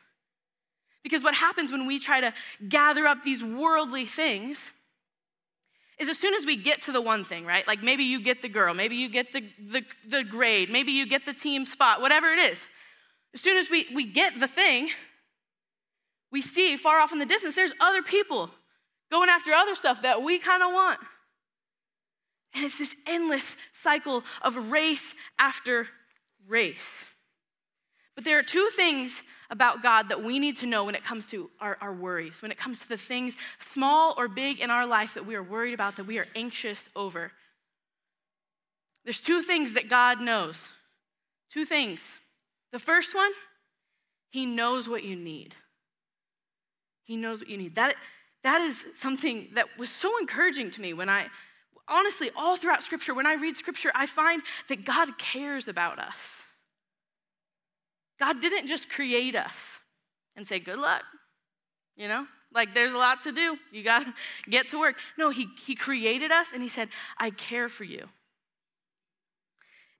Because 1.04 1.24
what 1.24 1.36
happens 1.36 1.72
when 1.72 1.88
we 1.88 2.00
try 2.00 2.22
to 2.22 2.34
gather 2.68 3.06
up 3.06 3.24
these 3.24 3.44
worldly 3.44 4.06
things 4.06 4.72
is 6.00 6.10
as 6.10 6.18
soon 6.18 6.34
as 6.36 6.46
we 6.46 6.56
get 6.56 6.84
to 6.84 6.92
the 6.92 7.02
one 7.02 7.24
thing, 7.24 7.46
right? 7.46 7.68
Like 7.68 7.82
maybe 7.82 8.04
you 8.04 8.22
get 8.22 8.42
the 8.42 8.50
girl, 8.50 8.74
maybe 8.74 8.96
you 8.96 9.10
get 9.10 9.34
the, 9.34 9.44
the, 9.60 9.84
the 10.08 10.24
grade, 10.24 10.70
maybe 10.70 10.92
you 10.92 11.08
get 11.08 11.26
the 11.26 11.34
team 11.34 11.66
spot, 11.66 12.02
whatever 12.02 12.28
it 12.28 12.40
is. 12.40 12.66
As 13.34 13.42
soon 13.42 13.58
as 13.58 13.70
we, 13.70 13.88
we 13.94 14.06
get 14.06 14.40
the 14.40 14.48
thing, 14.48 14.90
we 16.32 16.42
see 16.42 16.78
far 16.78 17.00
off 17.00 17.12
in 17.12 17.20
the 17.20 17.26
distance, 17.26 17.56
there's 17.56 17.74
other 17.80 18.02
people 18.04 18.52
going 19.12 19.30
after 19.30 19.52
other 19.52 19.76
stuff 19.76 20.02
that 20.04 20.22
we 20.22 20.40
kind 20.40 20.62
of 20.62 20.72
want. 20.72 21.00
And 22.54 22.66
it's 22.66 22.78
this 22.78 22.96
endless 23.06 23.56
cycle 23.74 24.24
of 24.42 24.72
race 24.72 25.14
after 25.40 25.88
race. 26.48 27.06
But 28.18 28.24
there 28.24 28.40
are 28.40 28.44
two 28.44 28.70
things 28.76 29.22
about 29.52 29.84
God 29.84 30.10
that 30.10 30.24
we 30.24 30.40
need 30.40 30.58
to 30.58 30.66
know 30.66 30.84
when 30.84 30.96
it 30.96 31.04
comes 31.04 31.28
to 31.28 31.52
our, 31.62 31.78
our 31.80 31.94
worries, 31.94 32.42
when 32.42 32.52
it 32.52 32.58
comes 32.58 32.80
to 32.80 32.90
the 32.90 32.98
things, 32.98 33.38
small 33.60 34.16
or 34.18 34.28
big, 34.28 34.60
in 34.60 34.72
our 34.72 34.88
life 34.88 35.14
that 35.14 35.28
we 35.28 35.36
are 35.36 35.44
worried 35.44 35.76
about, 35.76 35.98
that 35.98 36.08
we 36.08 36.18
are 36.18 36.26
anxious 36.36 36.90
over. 36.96 37.32
There's 39.04 39.22
two 39.22 39.44
things 39.44 39.74
that 39.74 39.88
God 39.88 40.20
knows. 40.20 40.68
Two 41.52 41.64
things. 41.64 42.16
The 42.72 42.80
first 42.80 43.14
one, 43.14 43.32
He 44.32 44.48
knows 44.48 44.90
what 44.90 45.04
you 45.04 45.16
need. 45.16 45.54
He 47.04 47.18
knows 47.18 47.40
what 47.40 47.50
you 47.50 47.58
need. 47.58 47.76
That, 47.76 47.98
that 48.42 48.62
is 48.62 48.84
something 48.96 49.50
that 49.54 49.68
was 49.78 49.92
so 49.92 50.18
encouraging 50.18 50.72
to 50.72 50.82
me 50.82 50.92
when 50.94 51.08
I, 51.08 51.28
honestly, 51.88 52.32
all 52.36 52.58
throughout 52.58 52.84
Scripture, 52.84 53.14
when 53.14 53.28
I 53.28 53.36
read 53.36 53.56
Scripture, 53.56 53.92
I 53.94 54.08
find 54.08 54.42
that 54.70 54.86
God 54.86 55.20
cares 55.20 55.68
about 55.68 56.00
us. 56.00 56.37
God 58.20 58.42
didn't 58.42 58.68
just 58.68 58.90
create 58.90 59.36
us 59.36 59.80
and 60.36 60.48
say, 60.48 60.60
good 60.60 60.80
luck, 60.80 61.04
you 61.96 62.08
know? 62.08 62.26
Like, 62.54 62.74
there's 62.74 62.94
a 62.94 62.98
lot 62.98 63.22
to 63.24 63.32
do. 63.32 63.58
You 63.72 63.84
got 63.84 64.06
to 64.06 64.14
get 64.50 64.70
to 64.70 64.80
work. 64.80 64.96
No, 65.18 65.30
he, 65.30 65.48
he 65.66 65.76
created 65.76 66.32
us 66.32 66.54
and 66.54 66.62
He 66.62 66.70
said, 66.70 66.90
I 67.18 67.30
care 67.30 67.70
for 67.70 67.84
you. 67.84 68.08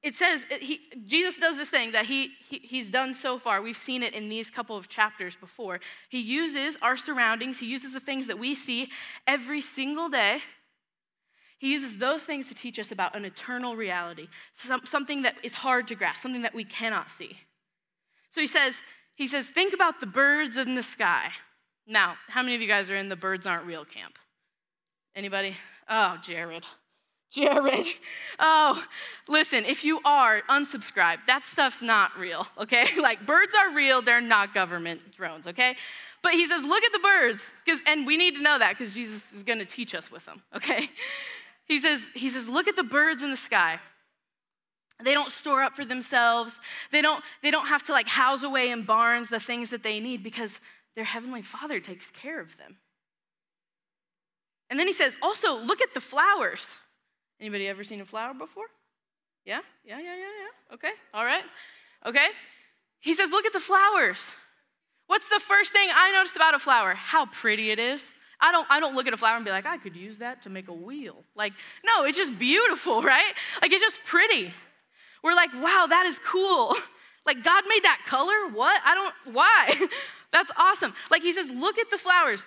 It 0.04 0.16
says, 0.16 0.46
he, 0.62 0.80
Jesus 1.06 1.38
does 1.38 1.58
this 1.58 1.70
thing 1.70 1.92
that 1.92 2.06
he, 2.06 2.30
he, 2.48 2.60
he's 2.60 2.92
done 2.92 3.16
so 3.16 3.40
far. 3.40 3.62
We've 3.62 3.76
seen 3.76 4.04
it 4.04 4.14
in 4.14 4.30
these 4.30 4.52
couple 4.52 4.78
of 4.78 4.88
chapters 4.88 5.36
before. 5.36 5.80
He 6.10 6.20
uses 6.20 6.78
our 6.82 6.96
surroundings, 6.96 7.60
he 7.60 7.66
uses 7.66 7.94
the 7.94 8.00
things 8.00 8.28
that 8.28 8.38
we 8.40 8.54
see 8.56 8.90
every 9.26 9.60
single 9.60 10.08
day. 10.08 10.40
He 11.58 11.72
uses 11.72 11.98
those 11.98 12.24
things 12.24 12.48
to 12.50 12.56
teach 12.56 12.78
us 12.78 12.92
about 12.92 13.16
an 13.16 13.26
eternal 13.26 13.76
reality, 13.76 14.28
something 14.84 15.24
that 15.24 15.36
is 15.42 15.54
hard 15.54 15.88
to 15.88 15.96
grasp, 15.96 16.22
something 16.22 16.44
that 16.44 16.54
we 16.54 16.64
cannot 16.64 17.10
see. 17.10 17.36
So 18.32 18.42
he 18.42 18.48
says, 18.48 18.82
he 19.16 19.28
says, 19.28 19.50
think 19.50 19.74
about 19.74 20.00
the 20.00 20.06
birds 20.06 20.58
in 20.58 20.76
the 20.76 20.84
sky. 20.84 21.30
Now, 21.88 22.16
how 22.28 22.44
many 22.44 22.56
of 22.56 22.62
you 22.62 22.68
guys 22.68 22.90
are 22.90 22.96
in 22.96 23.10
the 23.10 23.16
birds 23.16 23.46
aren't 23.46 23.66
real 23.66 23.86
camp? 23.86 24.20
Anybody? 25.16 25.56
Oh, 25.90 26.18
Jared. 26.22 26.68
Jared. 27.32 27.88
Oh, 28.40 28.84
listen, 29.28 29.66
if 29.66 29.84
you 29.84 30.00
are, 30.06 30.42
unsubscribe. 30.50 31.18
That 31.28 31.46
stuff's 31.46 31.82
not 31.82 32.18
real, 32.18 32.48
okay? 32.58 32.86
Like 33.02 33.26
birds 33.26 33.54
are 33.56 33.74
real, 33.74 34.02
they're 34.02 34.22
not 34.22 34.54
government 34.54 35.02
drones, 35.16 35.48
okay? 35.48 35.76
But 36.22 36.34
he 36.34 36.48
says, 36.48 36.64
look 36.64 36.84
at 36.84 36.94
the 36.94 37.00
birds, 37.00 37.52
because 37.66 37.82
and 37.86 38.06
we 38.06 38.18
need 38.18 38.36
to 38.36 38.42
know 38.42 38.58
that 38.60 38.78
because 38.78 38.94
Jesus 38.94 39.34
is 39.34 39.44
gonna 39.44 39.66
teach 39.66 39.96
us 39.96 40.12
with 40.12 40.26
them, 40.26 40.42
okay? 40.56 40.90
He 41.68 41.82
says, 41.82 42.10
he 42.14 42.30
says, 42.30 42.48
look 42.48 42.70
at 42.70 42.78
the 42.78 42.84
birds 42.84 43.24
in 43.24 43.30
the 43.30 43.36
sky. 43.36 43.82
They 45.04 45.14
don't 45.14 45.32
store 45.32 45.62
up 45.62 45.76
for 45.76 45.86
themselves. 45.86 46.60
They 46.92 47.02
don't, 47.02 47.24
they 47.44 47.52
don't 47.52 47.68
have 47.68 47.84
to 47.84 47.92
like 47.92 48.08
house 48.08 48.44
away 48.44 48.72
in 48.72 48.84
barns 48.84 49.30
the 49.30 49.40
things 49.40 49.70
that 49.70 49.84
they 49.84 50.00
need 50.00 50.24
because 50.24 50.60
their 50.96 51.04
heavenly 51.04 51.44
father 51.44 51.80
takes 51.80 52.10
care 52.10 52.42
of 52.42 52.58
them. 52.58 52.78
And 54.70 54.80
then 54.80 54.88
he 54.88 54.94
says, 54.94 55.16
also 55.22 55.58
look 55.58 55.82
at 55.82 55.94
the 55.94 56.02
flowers. 56.02 56.68
Anybody 57.40 57.68
ever 57.68 57.84
seen 57.84 58.02
a 58.02 58.06
flower 58.06 58.34
before? 58.34 58.66
Yeah? 59.46 59.60
Yeah, 59.86 60.00
yeah, 60.00 60.16
yeah, 60.16 60.16
yeah. 60.16 60.74
Okay. 60.74 60.92
All 61.14 61.24
right. 61.24 61.44
Okay. 62.06 62.28
He 63.00 63.14
says, 63.14 63.30
look 63.30 63.46
at 63.46 63.54
the 63.54 63.60
flowers. 63.60 64.20
What's 65.06 65.30
the 65.30 65.40
first 65.40 65.72
thing 65.72 65.88
I 65.94 66.12
noticed 66.12 66.36
about 66.36 66.56
a 66.56 66.60
flower? 66.60 66.96
How 66.96 67.28
pretty 67.28 67.72
it 67.72 67.80
is. 67.80 68.12
I 68.40 68.52
don't, 68.52 68.68
I 68.70 68.80
don't 68.80 68.96
look 68.96 69.08
at 69.08 69.14
a 69.14 69.18
flower 69.18 69.36
and 69.36 69.46
be 69.46 69.52
like, 69.52 69.66
I 69.66 69.78
could 69.78 69.96
use 69.96 70.18
that 70.18 70.42
to 70.44 70.50
make 70.50 70.68
a 70.68 70.74
wheel. 70.74 71.24
Like, 71.36 71.54
no, 71.86 72.04
it's 72.04 72.18
just 72.18 72.38
beautiful, 72.38 73.02
right? 73.02 73.34
Like, 73.62 73.72
it's 73.72 73.82
just 73.82 74.04
pretty. 74.04 74.54
We're 75.24 75.36
like, 75.36 75.54
wow, 75.54 75.86
that 75.90 76.06
is 76.06 76.20
cool. 76.20 76.76
Like, 77.26 77.44
God 77.44 77.66
made 77.68 77.84
that 77.84 78.00
color? 78.08 78.48
What? 78.54 78.82
I 78.86 78.96
don't, 78.96 79.36
why? 79.36 79.88
That's 80.32 80.50
awesome. 80.56 80.94
Like, 81.12 81.24
he 81.24 81.34
says, 81.34 81.52
look 81.52 81.78
at 81.78 81.92
the 81.92 81.98
flowers. 81.98 82.46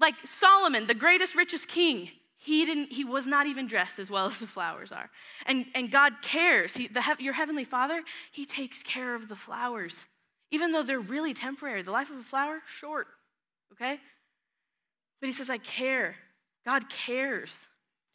Like 0.00 0.14
Solomon, 0.24 0.88
the 0.88 0.94
greatest, 0.94 1.36
richest 1.36 1.68
king, 1.68 2.10
he 2.38 2.64
didn't 2.64 2.92
he 2.92 3.04
was 3.04 3.26
not 3.26 3.46
even 3.46 3.66
dressed 3.66 3.98
as 3.98 4.10
well 4.10 4.26
as 4.26 4.38
the 4.38 4.46
flowers 4.46 4.92
are 4.92 5.10
and 5.46 5.66
and 5.74 5.90
god 5.90 6.14
cares 6.22 6.74
he, 6.76 6.86
the, 6.86 7.02
your 7.18 7.34
heavenly 7.34 7.64
father 7.64 8.02
he 8.30 8.46
takes 8.46 8.82
care 8.82 9.14
of 9.14 9.28
the 9.28 9.36
flowers 9.36 10.06
even 10.50 10.72
though 10.72 10.82
they're 10.82 11.00
really 11.00 11.34
temporary 11.34 11.82
the 11.82 11.90
life 11.90 12.10
of 12.10 12.16
a 12.16 12.22
flower 12.22 12.60
short 12.78 13.08
okay 13.72 13.98
but 15.20 15.26
he 15.26 15.32
says 15.32 15.50
i 15.50 15.58
care 15.58 16.14
god 16.64 16.88
cares 16.88 17.56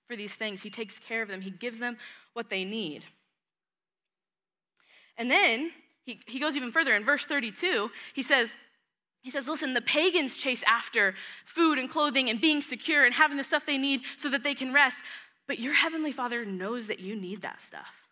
for 0.07 0.15
these 0.15 0.33
things 0.33 0.62
he 0.62 0.69
takes 0.69 1.00
care 1.00 1.22
of 1.22 1.27
them 1.27 1.41
he 1.41 1.51
gives 1.51 1.79
them 1.79 1.98
what 2.33 2.50
they 2.50 2.63
need 2.63 3.05
and 5.17 5.29
then 5.29 5.72
he, 6.05 6.19
he 6.27 6.39
goes 6.39 6.55
even 6.55 6.72
further 6.72 6.93
in 6.93 7.03
verse 7.03 7.25
32 7.25 7.89
he 8.13 8.24
says 8.24 8.55
he 9.24 9.31
says, 9.31 9.48
listen, 9.48 9.74
the 9.74 9.81
pagans 9.81 10.36
chase 10.36 10.63
after 10.67 11.15
food 11.45 11.79
and 11.79 11.89
clothing 11.89 12.29
and 12.29 12.41
being 12.41 12.62
secure 12.62 13.05
and 13.05 13.15
having 13.15 13.38
the 13.38 13.43
stuff 13.43 13.65
they 13.65 13.77
need 13.77 14.01
so 14.17 14.29
that 14.29 14.43
they 14.43 14.53
can 14.53 14.74
rest. 14.74 15.01
But 15.48 15.60
your 15.60 15.74
heavenly 15.74 16.12
Father 16.12 16.43
knows 16.43 16.88
that 16.88 17.00
you 17.00 17.15
need 17.15 17.41
that 17.41 17.62
stuff. 17.62 18.10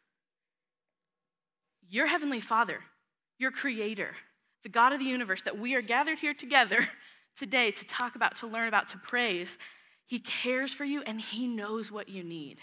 Your 1.89 2.07
heavenly 2.07 2.39
Father, 2.39 2.79
your 3.38 3.51
creator, 3.51 4.12
the 4.63 4.69
God 4.69 4.93
of 4.93 5.00
the 5.00 5.05
universe 5.05 5.41
that 5.41 5.60
we 5.60 5.75
are 5.75 5.81
gathered 5.81 6.19
here 6.19 6.33
together 6.33 6.88
today 7.38 7.71
to 7.71 7.86
talk 7.86 8.15
about, 8.15 8.38
to 8.38 8.48
learn 8.48 8.69
about, 8.69 8.88
to 8.89 8.98
praise, 8.98 9.57
he 10.05 10.20
cares 10.20 10.74
for 10.74 10.84
you 10.84 11.01
and 11.05 11.20
he 11.22 11.48
knows 11.48 11.91
what 11.91 12.10
you 12.10 12.24
need. 12.24 12.60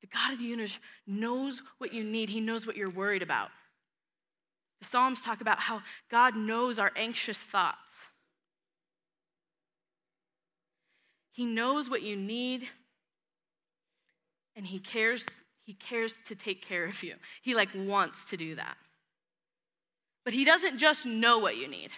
The 0.00 0.08
God 0.08 0.32
of 0.32 0.38
the 0.38 0.44
universe 0.44 0.78
knows 1.06 1.62
what 1.78 1.92
you 1.92 2.02
need, 2.02 2.28
he 2.28 2.40
knows 2.40 2.66
what 2.66 2.76
you're 2.76 2.90
worried 2.90 3.22
about. 3.22 3.50
The 4.80 4.88
Psalms 4.88 5.22
talk 5.22 5.40
about 5.40 5.60
how 5.60 5.82
God 6.10 6.36
knows 6.36 6.78
our 6.78 6.90
anxious 6.96 7.38
thoughts. 7.38 8.08
He 11.30 11.44
knows 11.44 11.88
what 11.88 12.02
you 12.02 12.16
need 12.16 12.68
and 14.54 14.66
he 14.66 14.78
cares 14.78 15.24
he 15.64 15.74
cares 15.74 16.18
to 16.26 16.34
take 16.34 16.60
care 16.60 16.86
of 16.86 17.02
you. 17.04 17.14
He 17.40 17.54
like 17.54 17.68
wants 17.74 18.28
to 18.30 18.36
do 18.36 18.56
that. 18.56 18.76
But 20.24 20.34
he 20.34 20.44
doesn't 20.44 20.78
just 20.78 21.06
know 21.06 21.38
what 21.38 21.56
you 21.56 21.68
need. 21.68 21.90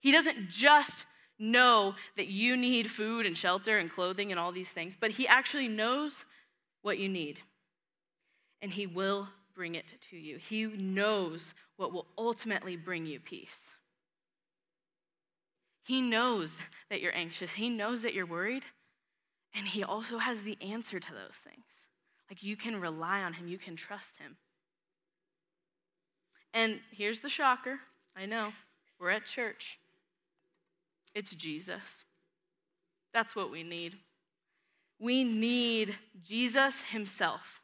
He 0.00 0.12
doesn't 0.12 0.48
just 0.48 1.04
know 1.42 1.94
that 2.16 2.28
you 2.28 2.56
need 2.56 2.90
food 2.90 3.26
and 3.26 3.36
shelter 3.36 3.78
and 3.78 3.90
clothing 3.90 4.30
and 4.30 4.40
all 4.40 4.52
these 4.52 4.70
things, 4.70 4.96
but 4.98 5.10
he 5.10 5.26
actually 5.26 5.68
knows 5.68 6.24
what 6.82 6.98
you 6.98 7.08
need. 7.08 7.40
And 8.62 8.72
he 8.72 8.86
will 8.86 9.28
bring 9.54 9.74
it 9.74 9.86
to 10.10 10.16
you. 10.16 10.38
He 10.38 10.66
knows 10.66 11.52
what 11.76 11.92
will 11.92 12.06
ultimately 12.16 12.76
bring 12.76 13.06
you 13.06 13.20
peace. 13.20 13.74
He 15.84 16.00
knows 16.00 16.56
that 16.90 17.00
you're 17.00 17.16
anxious, 17.16 17.52
He 17.52 17.68
knows 17.68 18.02
that 18.02 18.14
you're 18.14 18.26
worried, 18.26 18.62
and 19.54 19.66
He 19.66 19.82
also 19.82 20.18
has 20.18 20.44
the 20.44 20.56
answer 20.62 21.00
to 21.00 21.12
those 21.12 21.36
things. 21.42 21.66
Like 22.30 22.42
you 22.42 22.56
can 22.56 22.80
rely 22.80 23.22
on 23.22 23.32
Him, 23.32 23.48
you 23.48 23.58
can 23.58 23.76
trust 23.76 24.18
Him. 24.18 24.36
And 26.54 26.80
here's 26.92 27.20
the 27.20 27.28
shocker 27.28 27.80
I 28.16 28.26
know, 28.26 28.52
we're 29.00 29.10
at 29.10 29.26
church. 29.26 29.78
It's 31.14 31.34
Jesus. 31.34 32.04
That's 33.12 33.36
what 33.36 33.50
we 33.50 33.62
need. 33.62 33.96
We 34.98 35.24
need 35.24 35.96
Jesus 36.22 36.82
Himself. 36.82 37.60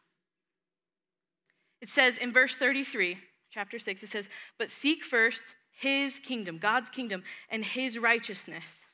It 1.80 1.88
says 1.88 2.18
in 2.18 2.32
verse 2.32 2.56
33, 2.56 3.18
chapter 3.50 3.78
6, 3.78 4.02
it 4.02 4.08
says, 4.08 4.28
But 4.58 4.70
seek 4.70 5.04
first 5.04 5.54
his 5.78 6.18
kingdom, 6.18 6.58
God's 6.58 6.90
kingdom, 6.90 7.22
and 7.48 7.64
his 7.64 7.98
righteousness. 7.98 8.86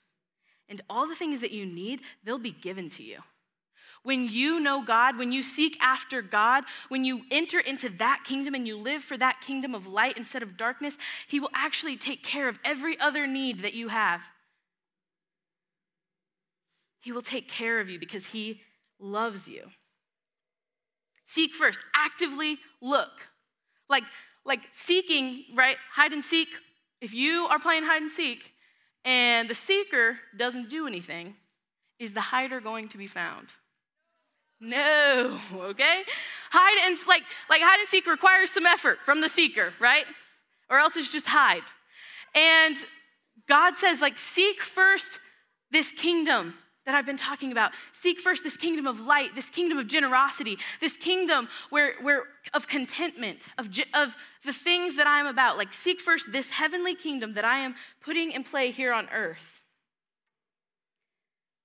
And 0.69 0.83
all 0.89 1.07
the 1.09 1.15
things 1.15 1.41
that 1.41 1.51
you 1.51 1.65
need, 1.65 2.01
they'll 2.23 2.39
be 2.39 2.53
given 2.53 2.91
to 2.91 3.03
you. 3.03 3.21
When 4.03 4.29
you 4.29 4.61
know 4.61 4.83
God, 4.83 5.17
when 5.17 5.33
you 5.33 5.43
seek 5.43 5.79
after 5.81 6.21
God, 6.21 6.65
when 6.89 7.07
you 7.07 7.23
enter 7.31 7.59
into 7.59 7.89
that 7.89 8.23
kingdom 8.25 8.55
and 8.55 8.69
you 8.69 8.77
live 8.77 9.03
for 9.03 9.17
that 9.17 9.41
kingdom 9.41 9.75
of 9.75 9.87
light 9.87 10.19
instead 10.19 10.43
of 10.43 10.59
darkness, 10.59 10.99
He 11.27 11.41
will 11.41 11.51
actually 11.55 11.97
take 11.97 12.23
care 12.23 12.49
of 12.49 12.59
every 12.65 13.01
other 13.01 13.27
need 13.27 13.61
that 13.61 13.73
you 13.73 13.89
have. 13.89 14.21
He 17.05 17.13
will 17.13 17.23
take 17.23 17.49
care 17.49 17.81
of 17.81 17.91
you 17.91 17.99
because 17.99 18.27
He 18.27 18.61
loves 18.99 19.47
you. 19.47 19.71
Seek 21.27 21.55
first, 21.55 21.81
actively 21.95 22.59
look. 22.81 23.11
Like, 23.89 24.05
like 24.45 24.61
seeking, 24.73 25.45
right? 25.55 25.77
Hide 25.93 26.13
and 26.13 26.25
seek. 26.25 26.49
If 27.01 27.13
you 27.13 27.47
are 27.51 27.59
playing 27.59 27.85
hide 27.85 28.03
and 28.03 28.11
seek 28.11 28.53
and 29.05 29.49
the 29.49 29.55
seeker 29.55 30.19
doesn't 30.37 30.71
do 30.71 30.87
anything, 30.87 31.35
is 31.99 32.13
the 32.13 32.21
hider 32.21 32.61
going 32.61 32.89
to 32.89 32.99
be 32.99 33.07
found? 33.07 33.49
No, 34.61 35.39
okay? 35.55 36.03
Hide 36.51 36.89
and 36.89 36.99
like 37.07 37.23
like 37.51 37.61
hide 37.61 37.81
and 37.81 37.89
seek 37.89 38.07
requires 38.07 38.51
some 38.51 38.65
effort 38.65 39.01
from 39.01 39.21
the 39.21 39.29
seeker, 39.29 39.75
right? 39.79 40.05
Or 40.71 40.79
else 40.79 40.97
it's 40.97 41.13
just 41.13 41.27
hide. 41.27 41.63
And 42.35 42.77
God 43.47 43.77
says 43.77 44.01
like 44.01 44.19
seek 44.19 44.63
first 44.63 45.21
this 45.71 45.93
kingdom 45.93 46.55
that 46.87 46.95
I've 46.95 47.07
been 47.07 47.17
talking 47.17 47.53
about. 47.53 47.73
Seek 47.93 48.21
first 48.21 48.43
this 48.43 48.57
kingdom 48.57 48.87
of 48.87 49.01
light, 49.01 49.35
this 49.35 49.51
kingdom 49.51 49.79
of 49.79 49.87
generosity, 49.89 50.59
this 50.81 50.97
kingdom 50.97 51.49
where, 51.71 51.95
where 52.03 52.25
of 52.53 52.69
contentment, 52.69 53.49
of, 53.59 53.69
of 53.95 54.17
the 54.45 54.53
things 54.53 54.97
that 54.97 55.07
I'm 55.07 55.27
about. 55.27 55.57
Like, 55.57 55.73
seek 55.73 56.01
first 56.01 56.33
this 56.33 56.51
heavenly 56.51 56.95
kingdom 56.95 57.35
that 57.35 57.45
I 57.45 57.59
am 57.59 57.75
putting 58.03 58.33
in 58.33 58.45
play 58.45 58.71
here 58.71 58.93
on 58.93 59.09
earth. 59.13 59.63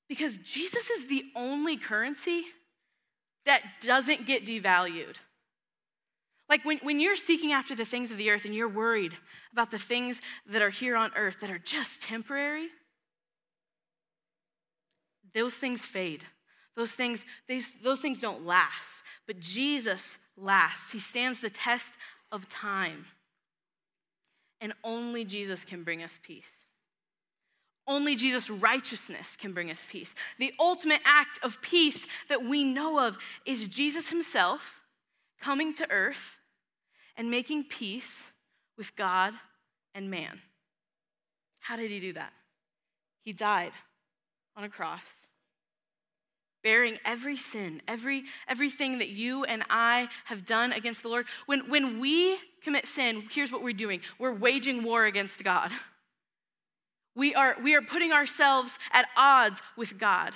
Because 0.08 0.38
Jesus 0.38 0.90
is 0.90 1.08
the 1.08 1.26
only 1.36 1.78
currency 1.78 2.44
that 3.46 3.62
doesn't 3.82 4.26
get 4.26 4.46
devalued. 4.46 5.18
Like 6.50 6.66
when, 6.66 6.80
when 6.80 7.00
you're 7.00 7.16
seeking 7.16 7.52
after 7.52 7.76
the 7.76 7.86
things 7.86 8.10
of 8.12 8.18
the 8.18 8.32
earth 8.32 8.44
and 8.44 8.56
you're 8.56 8.68
worried 8.68 9.14
about 9.54 9.70
the 9.70 9.78
things 9.78 10.20
that 10.48 10.64
are 10.64 10.72
here 10.72 10.96
on 10.96 11.12
earth 11.16 11.42
that 11.42 11.52
are 11.52 11.60
just 11.60 12.02
temporary, 12.02 12.70
those 15.34 15.56
things 15.56 15.82
fade. 15.82 16.24
Those 16.76 16.92
things, 16.92 17.26
these, 17.48 17.72
those 17.84 18.00
things 18.00 18.20
don't 18.20 18.46
last. 18.46 19.04
But 19.28 19.40
Jesus 19.40 20.18
lasts. 20.38 20.92
He 20.92 21.00
stands 21.00 21.40
the 21.40 21.50
test 21.50 21.96
of 22.32 22.48
time. 22.48 23.06
And 24.62 24.74
only 24.84 25.26
Jesus 25.26 25.66
can 25.66 25.84
bring 25.84 26.04
us 26.04 26.20
peace. 26.24 26.52
Only 27.88 28.16
Jesus' 28.16 28.50
righteousness 28.50 29.36
can 29.36 29.52
bring 29.52 29.72
us 29.72 29.84
peace. 29.90 30.14
The 30.38 30.54
ultimate 30.60 31.02
act 31.06 31.40
of 31.44 31.62
peace 31.62 32.06
that 32.28 32.44
we 32.44 32.64
know 32.64 33.00
of 33.00 33.18
is 33.46 33.66
Jesus 33.66 34.10
himself 34.10 34.82
coming 35.42 35.74
to 35.76 35.90
earth 35.90 36.38
and 37.18 37.32
making 37.32 37.64
peace 37.64 38.32
with 38.78 38.96
God 38.96 39.34
and 39.96 40.12
man. 40.12 40.40
How 41.60 41.76
did 41.76 41.92
he 41.92 42.00
do 42.00 42.14
that? 42.14 42.32
He 43.24 43.34
died 43.34 43.72
on 44.60 44.66
a 44.66 44.70
cross, 44.70 45.26
bearing 46.64 46.98
every 47.06 47.38
sin, 47.38 47.82
every, 47.88 48.26
everything 48.46 49.00
that 49.00 49.08
you 49.08 49.46
and 49.46 49.64
I 49.70 50.10
have 50.26 50.46
done 50.46 50.74
against 50.74 51.02
the 51.02 51.08
Lord. 51.08 51.28
When, 51.46 51.70
when 51.70 51.98
we 51.98 52.38
commit 52.62 52.86
sin, 52.86 53.24
here's 53.32 53.54
what 53.54 53.64
we're 53.64 53.72
doing 53.72 54.02
we're 54.20 54.34
waging 54.34 54.84
war 54.84 55.06
against 55.06 55.42
God. 55.46 55.72
We 57.16 57.34
are, 57.36 57.56
we 57.64 57.74
are 57.74 57.82
putting 57.82 58.12
ourselves 58.12 58.78
at 58.92 59.08
odds 59.16 59.62
with 59.78 59.98
God. 59.98 60.34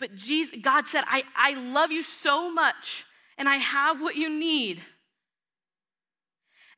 But 0.00 0.16
Jesus, 0.16 0.56
God 0.60 0.88
said, 0.88 1.04
I, 1.06 1.22
I 1.36 1.54
love 1.54 1.92
you 1.92 2.02
so 2.02 2.52
much 2.52 3.06
and 3.38 3.48
I 3.48 3.56
have 3.56 4.00
what 4.00 4.16
you 4.16 4.28
need. 4.28 4.82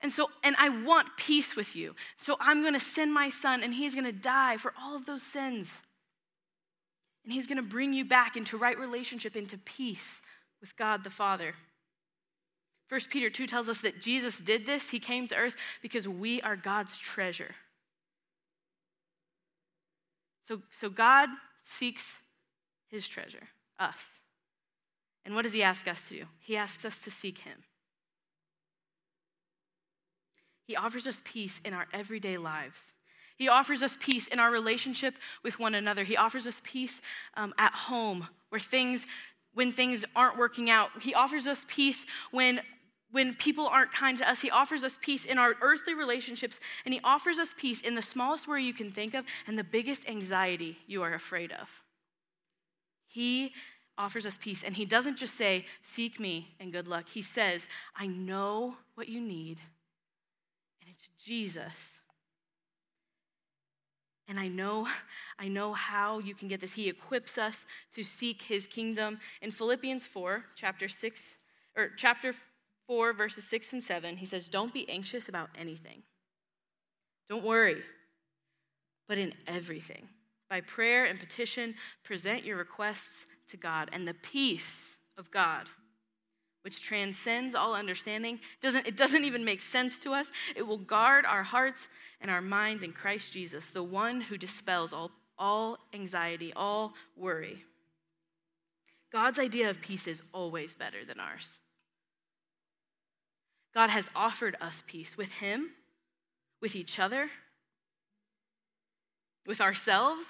And 0.02 0.12
so, 0.12 0.30
and 0.42 0.54
I 0.58 0.68
want 0.68 1.16
peace 1.16 1.56
with 1.56 1.74
you. 1.74 1.94
So 2.18 2.36
I'm 2.40 2.60
going 2.60 2.74
to 2.74 2.80
send 2.80 3.12
my 3.12 3.30
son, 3.30 3.62
and 3.62 3.72
he's 3.72 3.94
going 3.94 4.06
to 4.06 4.12
die 4.12 4.56
for 4.56 4.74
all 4.80 4.96
of 4.96 5.06
those 5.06 5.22
sins. 5.22 5.82
And 7.24 7.32
he's 7.32 7.46
going 7.46 7.56
to 7.56 7.62
bring 7.62 7.92
you 7.92 8.04
back 8.04 8.36
into 8.36 8.58
right 8.58 8.78
relationship, 8.78 9.34
into 9.34 9.56
peace 9.58 10.20
with 10.60 10.76
God 10.76 11.04
the 11.04 11.10
Father. 11.10 11.54
1 12.88 13.00
Peter 13.10 13.30
2 13.30 13.46
tells 13.46 13.68
us 13.68 13.80
that 13.80 14.00
Jesus 14.00 14.38
did 14.38 14.66
this. 14.66 14.90
He 14.90 14.98
came 14.98 15.26
to 15.28 15.36
earth 15.36 15.56
because 15.80 16.06
we 16.06 16.40
are 16.42 16.54
God's 16.54 16.98
treasure. 16.98 17.54
So, 20.46 20.60
so 20.78 20.90
God 20.90 21.30
seeks 21.64 22.18
his 22.90 23.08
treasure, 23.08 23.48
us. 23.78 24.06
And 25.24 25.34
what 25.34 25.42
does 25.42 25.54
he 25.54 25.62
ask 25.62 25.88
us 25.88 26.06
to 26.08 26.18
do? 26.18 26.24
He 26.40 26.56
asks 26.56 26.84
us 26.84 27.00
to 27.02 27.10
seek 27.10 27.38
him. 27.38 27.64
He 30.66 30.76
offers 30.76 31.06
us 31.06 31.23
peace 31.25 31.61
in 31.64 31.75
our 31.75 31.87
everyday 31.92 32.38
lives. 32.38 32.92
He 33.37 33.49
offers 33.49 33.83
us 33.83 33.97
peace 34.00 34.26
in 34.28 34.38
our 34.38 34.50
relationship 34.50 35.14
with 35.42 35.59
one 35.59 35.75
another. 35.75 36.04
He 36.04 36.16
offers 36.16 36.47
us 36.47 36.61
peace 36.64 37.00
um, 37.37 37.52
at 37.59 37.73
home 37.73 38.28
where 38.50 38.61
things, 38.61 39.06
when 39.54 39.73
things 39.73 40.04
aren't 40.14 40.38
working 40.38 40.71
out. 40.71 40.90
He 41.02 41.14
offers 41.14 41.47
us 41.47 41.66
peace 41.68 42.06
when 42.30 42.61
when 43.14 43.33
people 43.33 43.68
aren't 43.68 43.92
kind 43.92 44.18
to 44.18 44.28
us. 44.28 44.40
He 44.40 44.50
offers 44.50 44.83
us 44.83 44.99
peace 45.00 45.25
in 45.25 45.38
our 45.38 45.54
earthly 45.62 45.94
relationships, 45.94 46.59
and 46.85 46.92
He 46.92 47.00
offers 47.04 47.38
us 47.38 47.54
peace 47.56 47.80
in 47.80 47.94
the 47.94 48.02
smallest 48.02 48.49
worry 48.49 48.64
you 48.64 48.75
can 48.75 48.90
think 48.90 49.15
of 49.15 49.25
and 49.47 49.56
the 49.56 49.62
biggest 49.62 50.08
anxiety 50.08 50.76
you 50.88 51.00
are 51.04 51.15
afraid 51.15 51.52
of. 51.52 51.84
He 53.06 53.52
offers 53.97 54.26
us 54.26 54.36
peace, 54.36 54.65
and 54.65 54.75
He 54.75 54.84
doesn't 54.84 55.17
just 55.17 55.36
say, 55.36 55.65
Seek 55.80 56.19
me 56.19 56.56
and 56.58 56.73
good 56.73 56.88
luck. 56.88 57.08
He 57.08 57.23
says, 57.23 57.69
I 57.97 58.08
know 58.08 58.75
what 58.97 59.08
you 59.08 59.21
need, 59.21 59.60
and 60.84 60.94
it's 60.94 61.08
Jesus. 61.25 62.00
And 64.28 64.38
I 64.40 64.49
know, 64.49 64.88
I 65.38 65.49
know 65.49 65.75
how 65.75 66.18
you 66.18 66.34
can 66.34 66.49
get 66.49 66.60
this. 66.60 66.73
He 66.73 66.88
equips 66.88 67.36
us 67.36 67.66
to 67.94 68.02
seek 68.02 68.42
his 68.42 68.66
kingdom. 68.66 69.18
In 69.42 69.50
Philippians 69.50 70.06
4, 70.06 70.44
chapter 70.54 70.88
6, 70.88 71.36
or 71.76 71.90
chapter 71.97 72.34
4, 72.86 73.12
verses 73.12 73.44
6 73.44 73.75
and 73.75 73.82
7, 73.82 74.16
he 74.16 74.26
says, 74.26 74.47
Don't 74.47 74.73
be 74.73 74.88
anxious 74.88 75.28
about 75.28 75.50
anything. 75.58 76.02
Don't 77.28 77.44
worry, 77.44 77.82
but 79.08 79.18
in 79.18 79.34
everything. 79.47 80.08
By 80.49 80.60
prayer 80.62 81.04
and 81.04 81.18
petition, 81.18 81.75
present 82.02 82.44
your 82.44 82.56
requests 82.56 83.26
to 83.49 83.56
God, 83.56 83.90
and 83.92 84.06
the 84.06 84.14
peace 84.14 84.97
of 85.18 85.30
God, 85.30 85.68
which 86.64 86.80
transcends 86.80 87.54
all 87.54 87.74
understanding, 87.74 88.40
doesn't, 88.62 88.86
it 88.86 88.96
doesn't 88.96 89.24
even 89.24 89.44
make 89.44 89.60
sense 89.60 89.98
to 89.98 90.14
us. 90.14 90.32
It 90.56 90.66
will 90.66 90.78
guard 90.78 91.26
our 91.26 91.42
hearts 91.42 91.88
and 92.22 92.30
our 92.30 92.40
minds 92.40 92.82
in 92.82 92.92
Christ 92.92 93.34
Jesus, 93.34 93.66
the 93.66 93.82
one 93.82 94.22
who 94.22 94.38
dispels 94.38 94.94
all, 94.94 95.10
all 95.38 95.76
anxiety, 95.92 96.54
all 96.56 96.94
worry. 97.18 97.64
God's 99.12 99.38
idea 99.38 99.68
of 99.68 99.82
peace 99.82 100.06
is 100.06 100.22
always 100.32 100.74
better 100.74 101.04
than 101.04 101.20
ours. 101.20 101.58
God 103.74 103.90
has 103.90 104.08
offered 104.16 104.56
us 104.58 104.82
peace 104.86 105.18
with 105.18 105.32
Him, 105.34 105.70
with 106.62 106.74
each 106.74 106.98
other, 106.98 107.28
with 109.46 109.60
ourselves. 109.60 110.28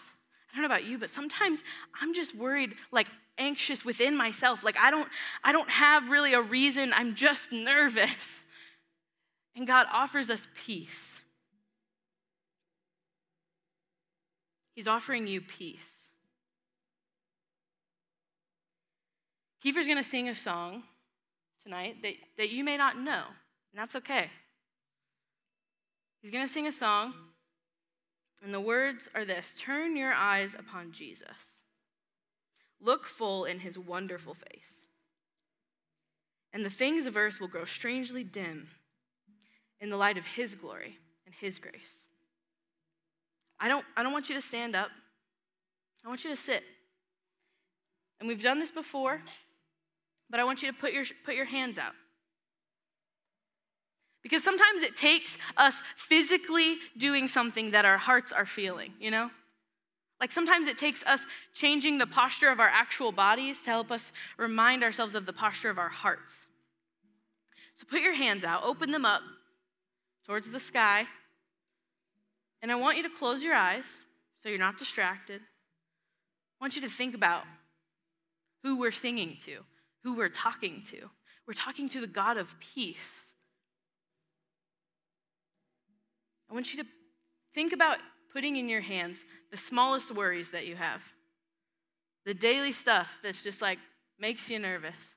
I 0.50 0.56
don't 0.56 0.62
know 0.62 0.74
about 0.74 0.84
you, 0.84 0.98
but 0.98 1.10
sometimes 1.10 1.62
I'm 2.00 2.12
just 2.12 2.34
worried, 2.34 2.74
like 2.90 3.06
anxious 3.38 3.84
within 3.84 4.16
myself. 4.16 4.64
Like 4.64 4.76
I 4.78 4.90
don't, 4.90 5.08
I 5.42 5.52
don't 5.52 5.70
have 5.70 6.10
really 6.10 6.34
a 6.34 6.42
reason. 6.42 6.92
I'm 6.94 7.14
just 7.14 7.52
nervous. 7.52 8.44
And 9.56 9.66
God 9.66 9.86
offers 9.92 10.30
us 10.30 10.48
peace. 10.66 11.22
He's 14.74 14.88
offering 14.88 15.28
you 15.28 15.40
peace. 15.40 16.08
Kiefer's 19.64 19.86
gonna 19.86 20.02
sing 20.02 20.28
a 20.28 20.34
song 20.34 20.82
tonight 21.64 21.96
that, 22.02 22.14
that 22.36 22.50
you 22.50 22.64
may 22.64 22.76
not 22.76 22.98
know, 22.98 23.22
and 23.72 23.76
that's 23.76 23.96
okay. 23.96 24.28
He's 26.24 26.30
going 26.30 26.46
to 26.46 26.52
sing 26.52 26.66
a 26.66 26.72
song, 26.72 27.12
and 28.42 28.52
the 28.54 28.60
words 28.60 29.10
are 29.14 29.26
this 29.26 29.52
Turn 29.58 29.94
your 29.94 30.14
eyes 30.14 30.54
upon 30.54 30.90
Jesus, 30.90 31.53
look 32.80 33.06
full 33.06 33.44
in 33.44 33.60
his 33.60 33.78
wonderful 33.78 34.34
face, 34.34 34.86
and 36.52 36.64
the 36.64 36.70
things 36.70 37.06
of 37.06 37.16
earth 37.16 37.40
will 37.40 37.48
grow 37.48 37.64
strangely 37.64 38.24
dim 38.24 38.68
in 39.80 39.90
the 39.90 39.96
light 39.96 40.18
of 40.18 40.24
his 40.24 40.54
glory 40.54 40.98
and 41.26 41.34
his 41.34 41.58
grace. 41.58 42.04
I 43.58 43.68
don't, 43.68 43.84
I 43.96 44.02
don't 44.02 44.12
want 44.12 44.28
you 44.28 44.34
to 44.34 44.40
stand 44.40 44.76
up. 44.76 44.90
I 46.04 46.08
want 46.08 46.24
you 46.24 46.30
to 46.30 46.36
sit. 46.36 46.62
And 48.20 48.28
we've 48.28 48.42
done 48.42 48.58
this 48.58 48.70
before. 48.70 49.20
But 50.30 50.40
I 50.40 50.44
want 50.44 50.62
you 50.62 50.70
to 50.70 50.76
put 50.76 50.92
your, 50.92 51.04
put 51.24 51.34
your 51.34 51.44
hands 51.44 51.78
out. 51.78 51.92
Because 54.22 54.42
sometimes 54.42 54.82
it 54.82 54.96
takes 54.96 55.36
us 55.56 55.82
physically 55.96 56.76
doing 56.96 57.28
something 57.28 57.72
that 57.72 57.84
our 57.84 57.98
hearts 57.98 58.32
are 58.32 58.46
feeling, 58.46 58.94
you 58.98 59.10
know? 59.10 59.30
Like 60.20 60.32
sometimes 60.32 60.66
it 60.66 60.78
takes 60.78 61.02
us 61.04 61.26
changing 61.54 61.98
the 61.98 62.06
posture 62.06 62.48
of 62.48 62.60
our 62.60 62.68
actual 62.68 63.12
bodies 63.12 63.62
to 63.64 63.70
help 63.70 63.90
us 63.90 64.12
remind 64.38 64.82
ourselves 64.82 65.14
of 65.14 65.26
the 65.26 65.32
posture 65.32 65.70
of 65.70 65.78
our 65.78 65.88
hearts. 65.88 66.36
So 67.74 67.86
put 67.88 68.00
your 68.00 68.14
hands 68.14 68.44
out, 68.44 68.62
open 68.64 68.90
them 68.90 69.04
up 69.04 69.22
towards 70.26 70.48
the 70.48 70.60
sky, 70.60 71.06
and 72.62 72.70
I 72.70 72.76
want 72.76 72.96
you 72.96 73.02
to 73.02 73.10
close 73.10 73.42
your 73.42 73.54
eyes 73.54 74.00
so 74.42 74.48
you're 74.48 74.58
not 74.58 74.78
distracted. 74.78 75.40
I 75.40 76.64
want 76.64 76.76
you 76.76 76.82
to 76.82 76.88
think 76.88 77.14
about 77.14 77.44
who 78.62 78.78
we're 78.78 78.92
singing 78.92 79.36
to 79.44 79.58
who 80.04 80.14
we're 80.14 80.28
talking 80.28 80.82
to. 80.84 81.10
We're 81.46 81.54
talking 81.54 81.88
to 81.88 82.00
the 82.00 82.06
God 82.06 82.36
of 82.36 82.54
peace. 82.60 83.32
I 86.48 86.54
want 86.54 86.72
you 86.72 86.82
to 86.82 86.88
think 87.54 87.72
about 87.72 87.98
putting 88.34 88.56
in 88.56 88.68
your 88.68 88.80
hands 88.80 89.24
the 89.50 89.56
smallest 89.56 90.10
worries 90.10 90.50
that 90.50 90.66
you 90.66 90.74
have, 90.74 91.00
the 92.26 92.34
daily 92.34 92.72
stuff 92.72 93.08
that's 93.22 93.42
just 93.42 93.62
like 93.62 93.78
makes 94.18 94.50
you 94.50 94.58
nervous. 94.58 95.14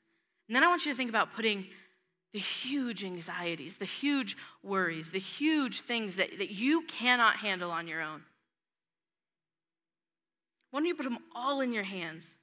And 0.48 0.56
then 0.56 0.64
I 0.64 0.68
want 0.68 0.86
you 0.86 0.92
to 0.92 0.98
think 0.98 1.10
about 1.10 1.34
putting 1.34 1.66
the 2.34 2.40
huge 2.40 3.04
anxieties, 3.04 3.78
the 3.78 3.86
huge 3.86 4.38
worries, 4.62 5.12
the 5.12 5.20
huge 5.20 5.82
things 5.82 6.18
that, 6.18 6.38
that 6.38 6.52
you 6.52 6.82
cannot 6.84 7.38
handle 7.38 7.72
on 7.72 7.88
your 7.88 8.02
own. 8.02 8.22
Why 10.72 10.80
don't 10.80 10.88
you 10.88 10.96
put 10.96 11.04
them 11.04 11.20
all 11.34 11.62
in 11.62 11.74
your 11.74 11.84
hands? 11.84 12.36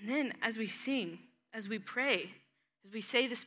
And 0.00 0.08
then 0.08 0.34
as 0.40 0.56
we 0.56 0.66
sing, 0.66 1.18
as 1.52 1.68
we 1.68 1.78
pray, 1.78 2.30
as 2.84 2.92
we 2.92 3.00
say 3.00 3.26
this, 3.26 3.44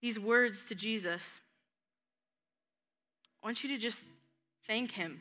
these 0.00 0.18
words 0.18 0.64
to 0.66 0.74
Jesus, 0.74 1.40
I 3.44 3.46
want 3.46 3.62
you 3.62 3.68
to 3.68 3.78
just 3.78 3.98
thank 4.66 4.92
him 4.92 5.20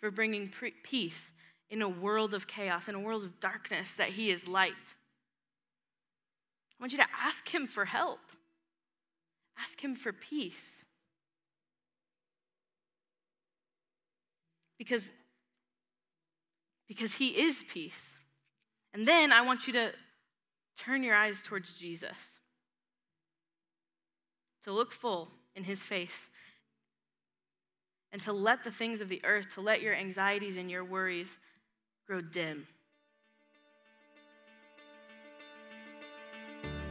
for 0.00 0.12
bringing 0.12 0.46
pre- 0.46 0.74
peace 0.84 1.32
in 1.68 1.82
a 1.82 1.88
world 1.88 2.34
of 2.34 2.46
chaos, 2.46 2.86
in 2.86 2.94
a 2.94 3.00
world 3.00 3.24
of 3.24 3.40
darkness, 3.40 3.94
that 3.94 4.10
he 4.10 4.30
is 4.30 4.46
light. 4.46 4.72
I 6.78 6.82
want 6.82 6.92
you 6.92 6.98
to 6.98 7.06
ask 7.20 7.52
him 7.52 7.66
for 7.66 7.84
help. 7.84 8.20
Ask 9.58 9.82
him 9.82 9.96
for 9.96 10.12
peace. 10.12 10.84
Because, 14.78 15.10
because 16.86 17.14
he 17.14 17.30
is 17.30 17.64
peace. 17.68 18.14
And 18.94 19.08
then 19.08 19.32
I 19.32 19.40
want 19.40 19.66
you 19.66 19.72
to 19.72 19.90
turn 20.78 21.02
your 21.02 21.16
eyes 21.16 21.42
towards 21.42 21.74
Jesus, 21.74 22.38
to 24.62 24.70
look 24.70 24.92
full 24.92 25.32
in 25.56 25.64
his 25.64 25.82
face, 25.82 26.30
and 28.16 28.22
to 28.22 28.32
let 28.32 28.64
the 28.64 28.70
things 28.70 29.02
of 29.02 29.10
the 29.10 29.20
earth, 29.26 29.52
to 29.52 29.60
let 29.60 29.82
your 29.82 29.94
anxieties 29.94 30.56
and 30.56 30.70
your 30.70 30.82
worries 30.82 31.38
grow 32.06 32.22
dim. 32.22 32.66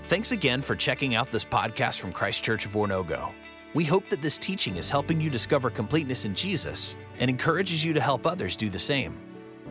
Thanks 0.04 0.32
again 0.32 0.62
for 0.62 0.76
checking 0.76 1.16
out 1.16 1.32
this 1.32 1.44
podcast 1.44 2.00
from 2.00 2.14
Christ 2.14 2.44
Church 2.44 2.68
of 2.68 2.74
Oronogo. 2.74 3.34
We 3.74 3.84
hope 3.84 4.08
that 4.10 4.22
this 4.22 4.38
teaching 4.38 4.78
is 4.78 4.92
helping 4.92 5.20
you 5.20 5.32
discover 5.32 5.72
completeness 5.72 6.26
in 6.26 6.36
Jesus 6.36 6.96
and 7.18 7.28
encourages 7.28 7.84
you 7.84 7.92
to 7.94 8.00
help 8.00 8.28
others 8.28 8.56
do 8.56 8.70
the 8.70 8.78
same. 8.78 9.18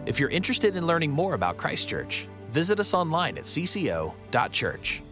If 0.06 0.18
you're 0.18 0.30
interested 0.30 0.74
in 0.74 0.88
learning 0.88 1.12
more 1.12 1.34
about 1.34 1.56
Christ 1.56 1.88
Church, 1.88 2.26
visit 2.50 2.80
us 2.80 2.94
online 2.94 3.38
at 3.38 3.44
cco.church. 3.44 5.02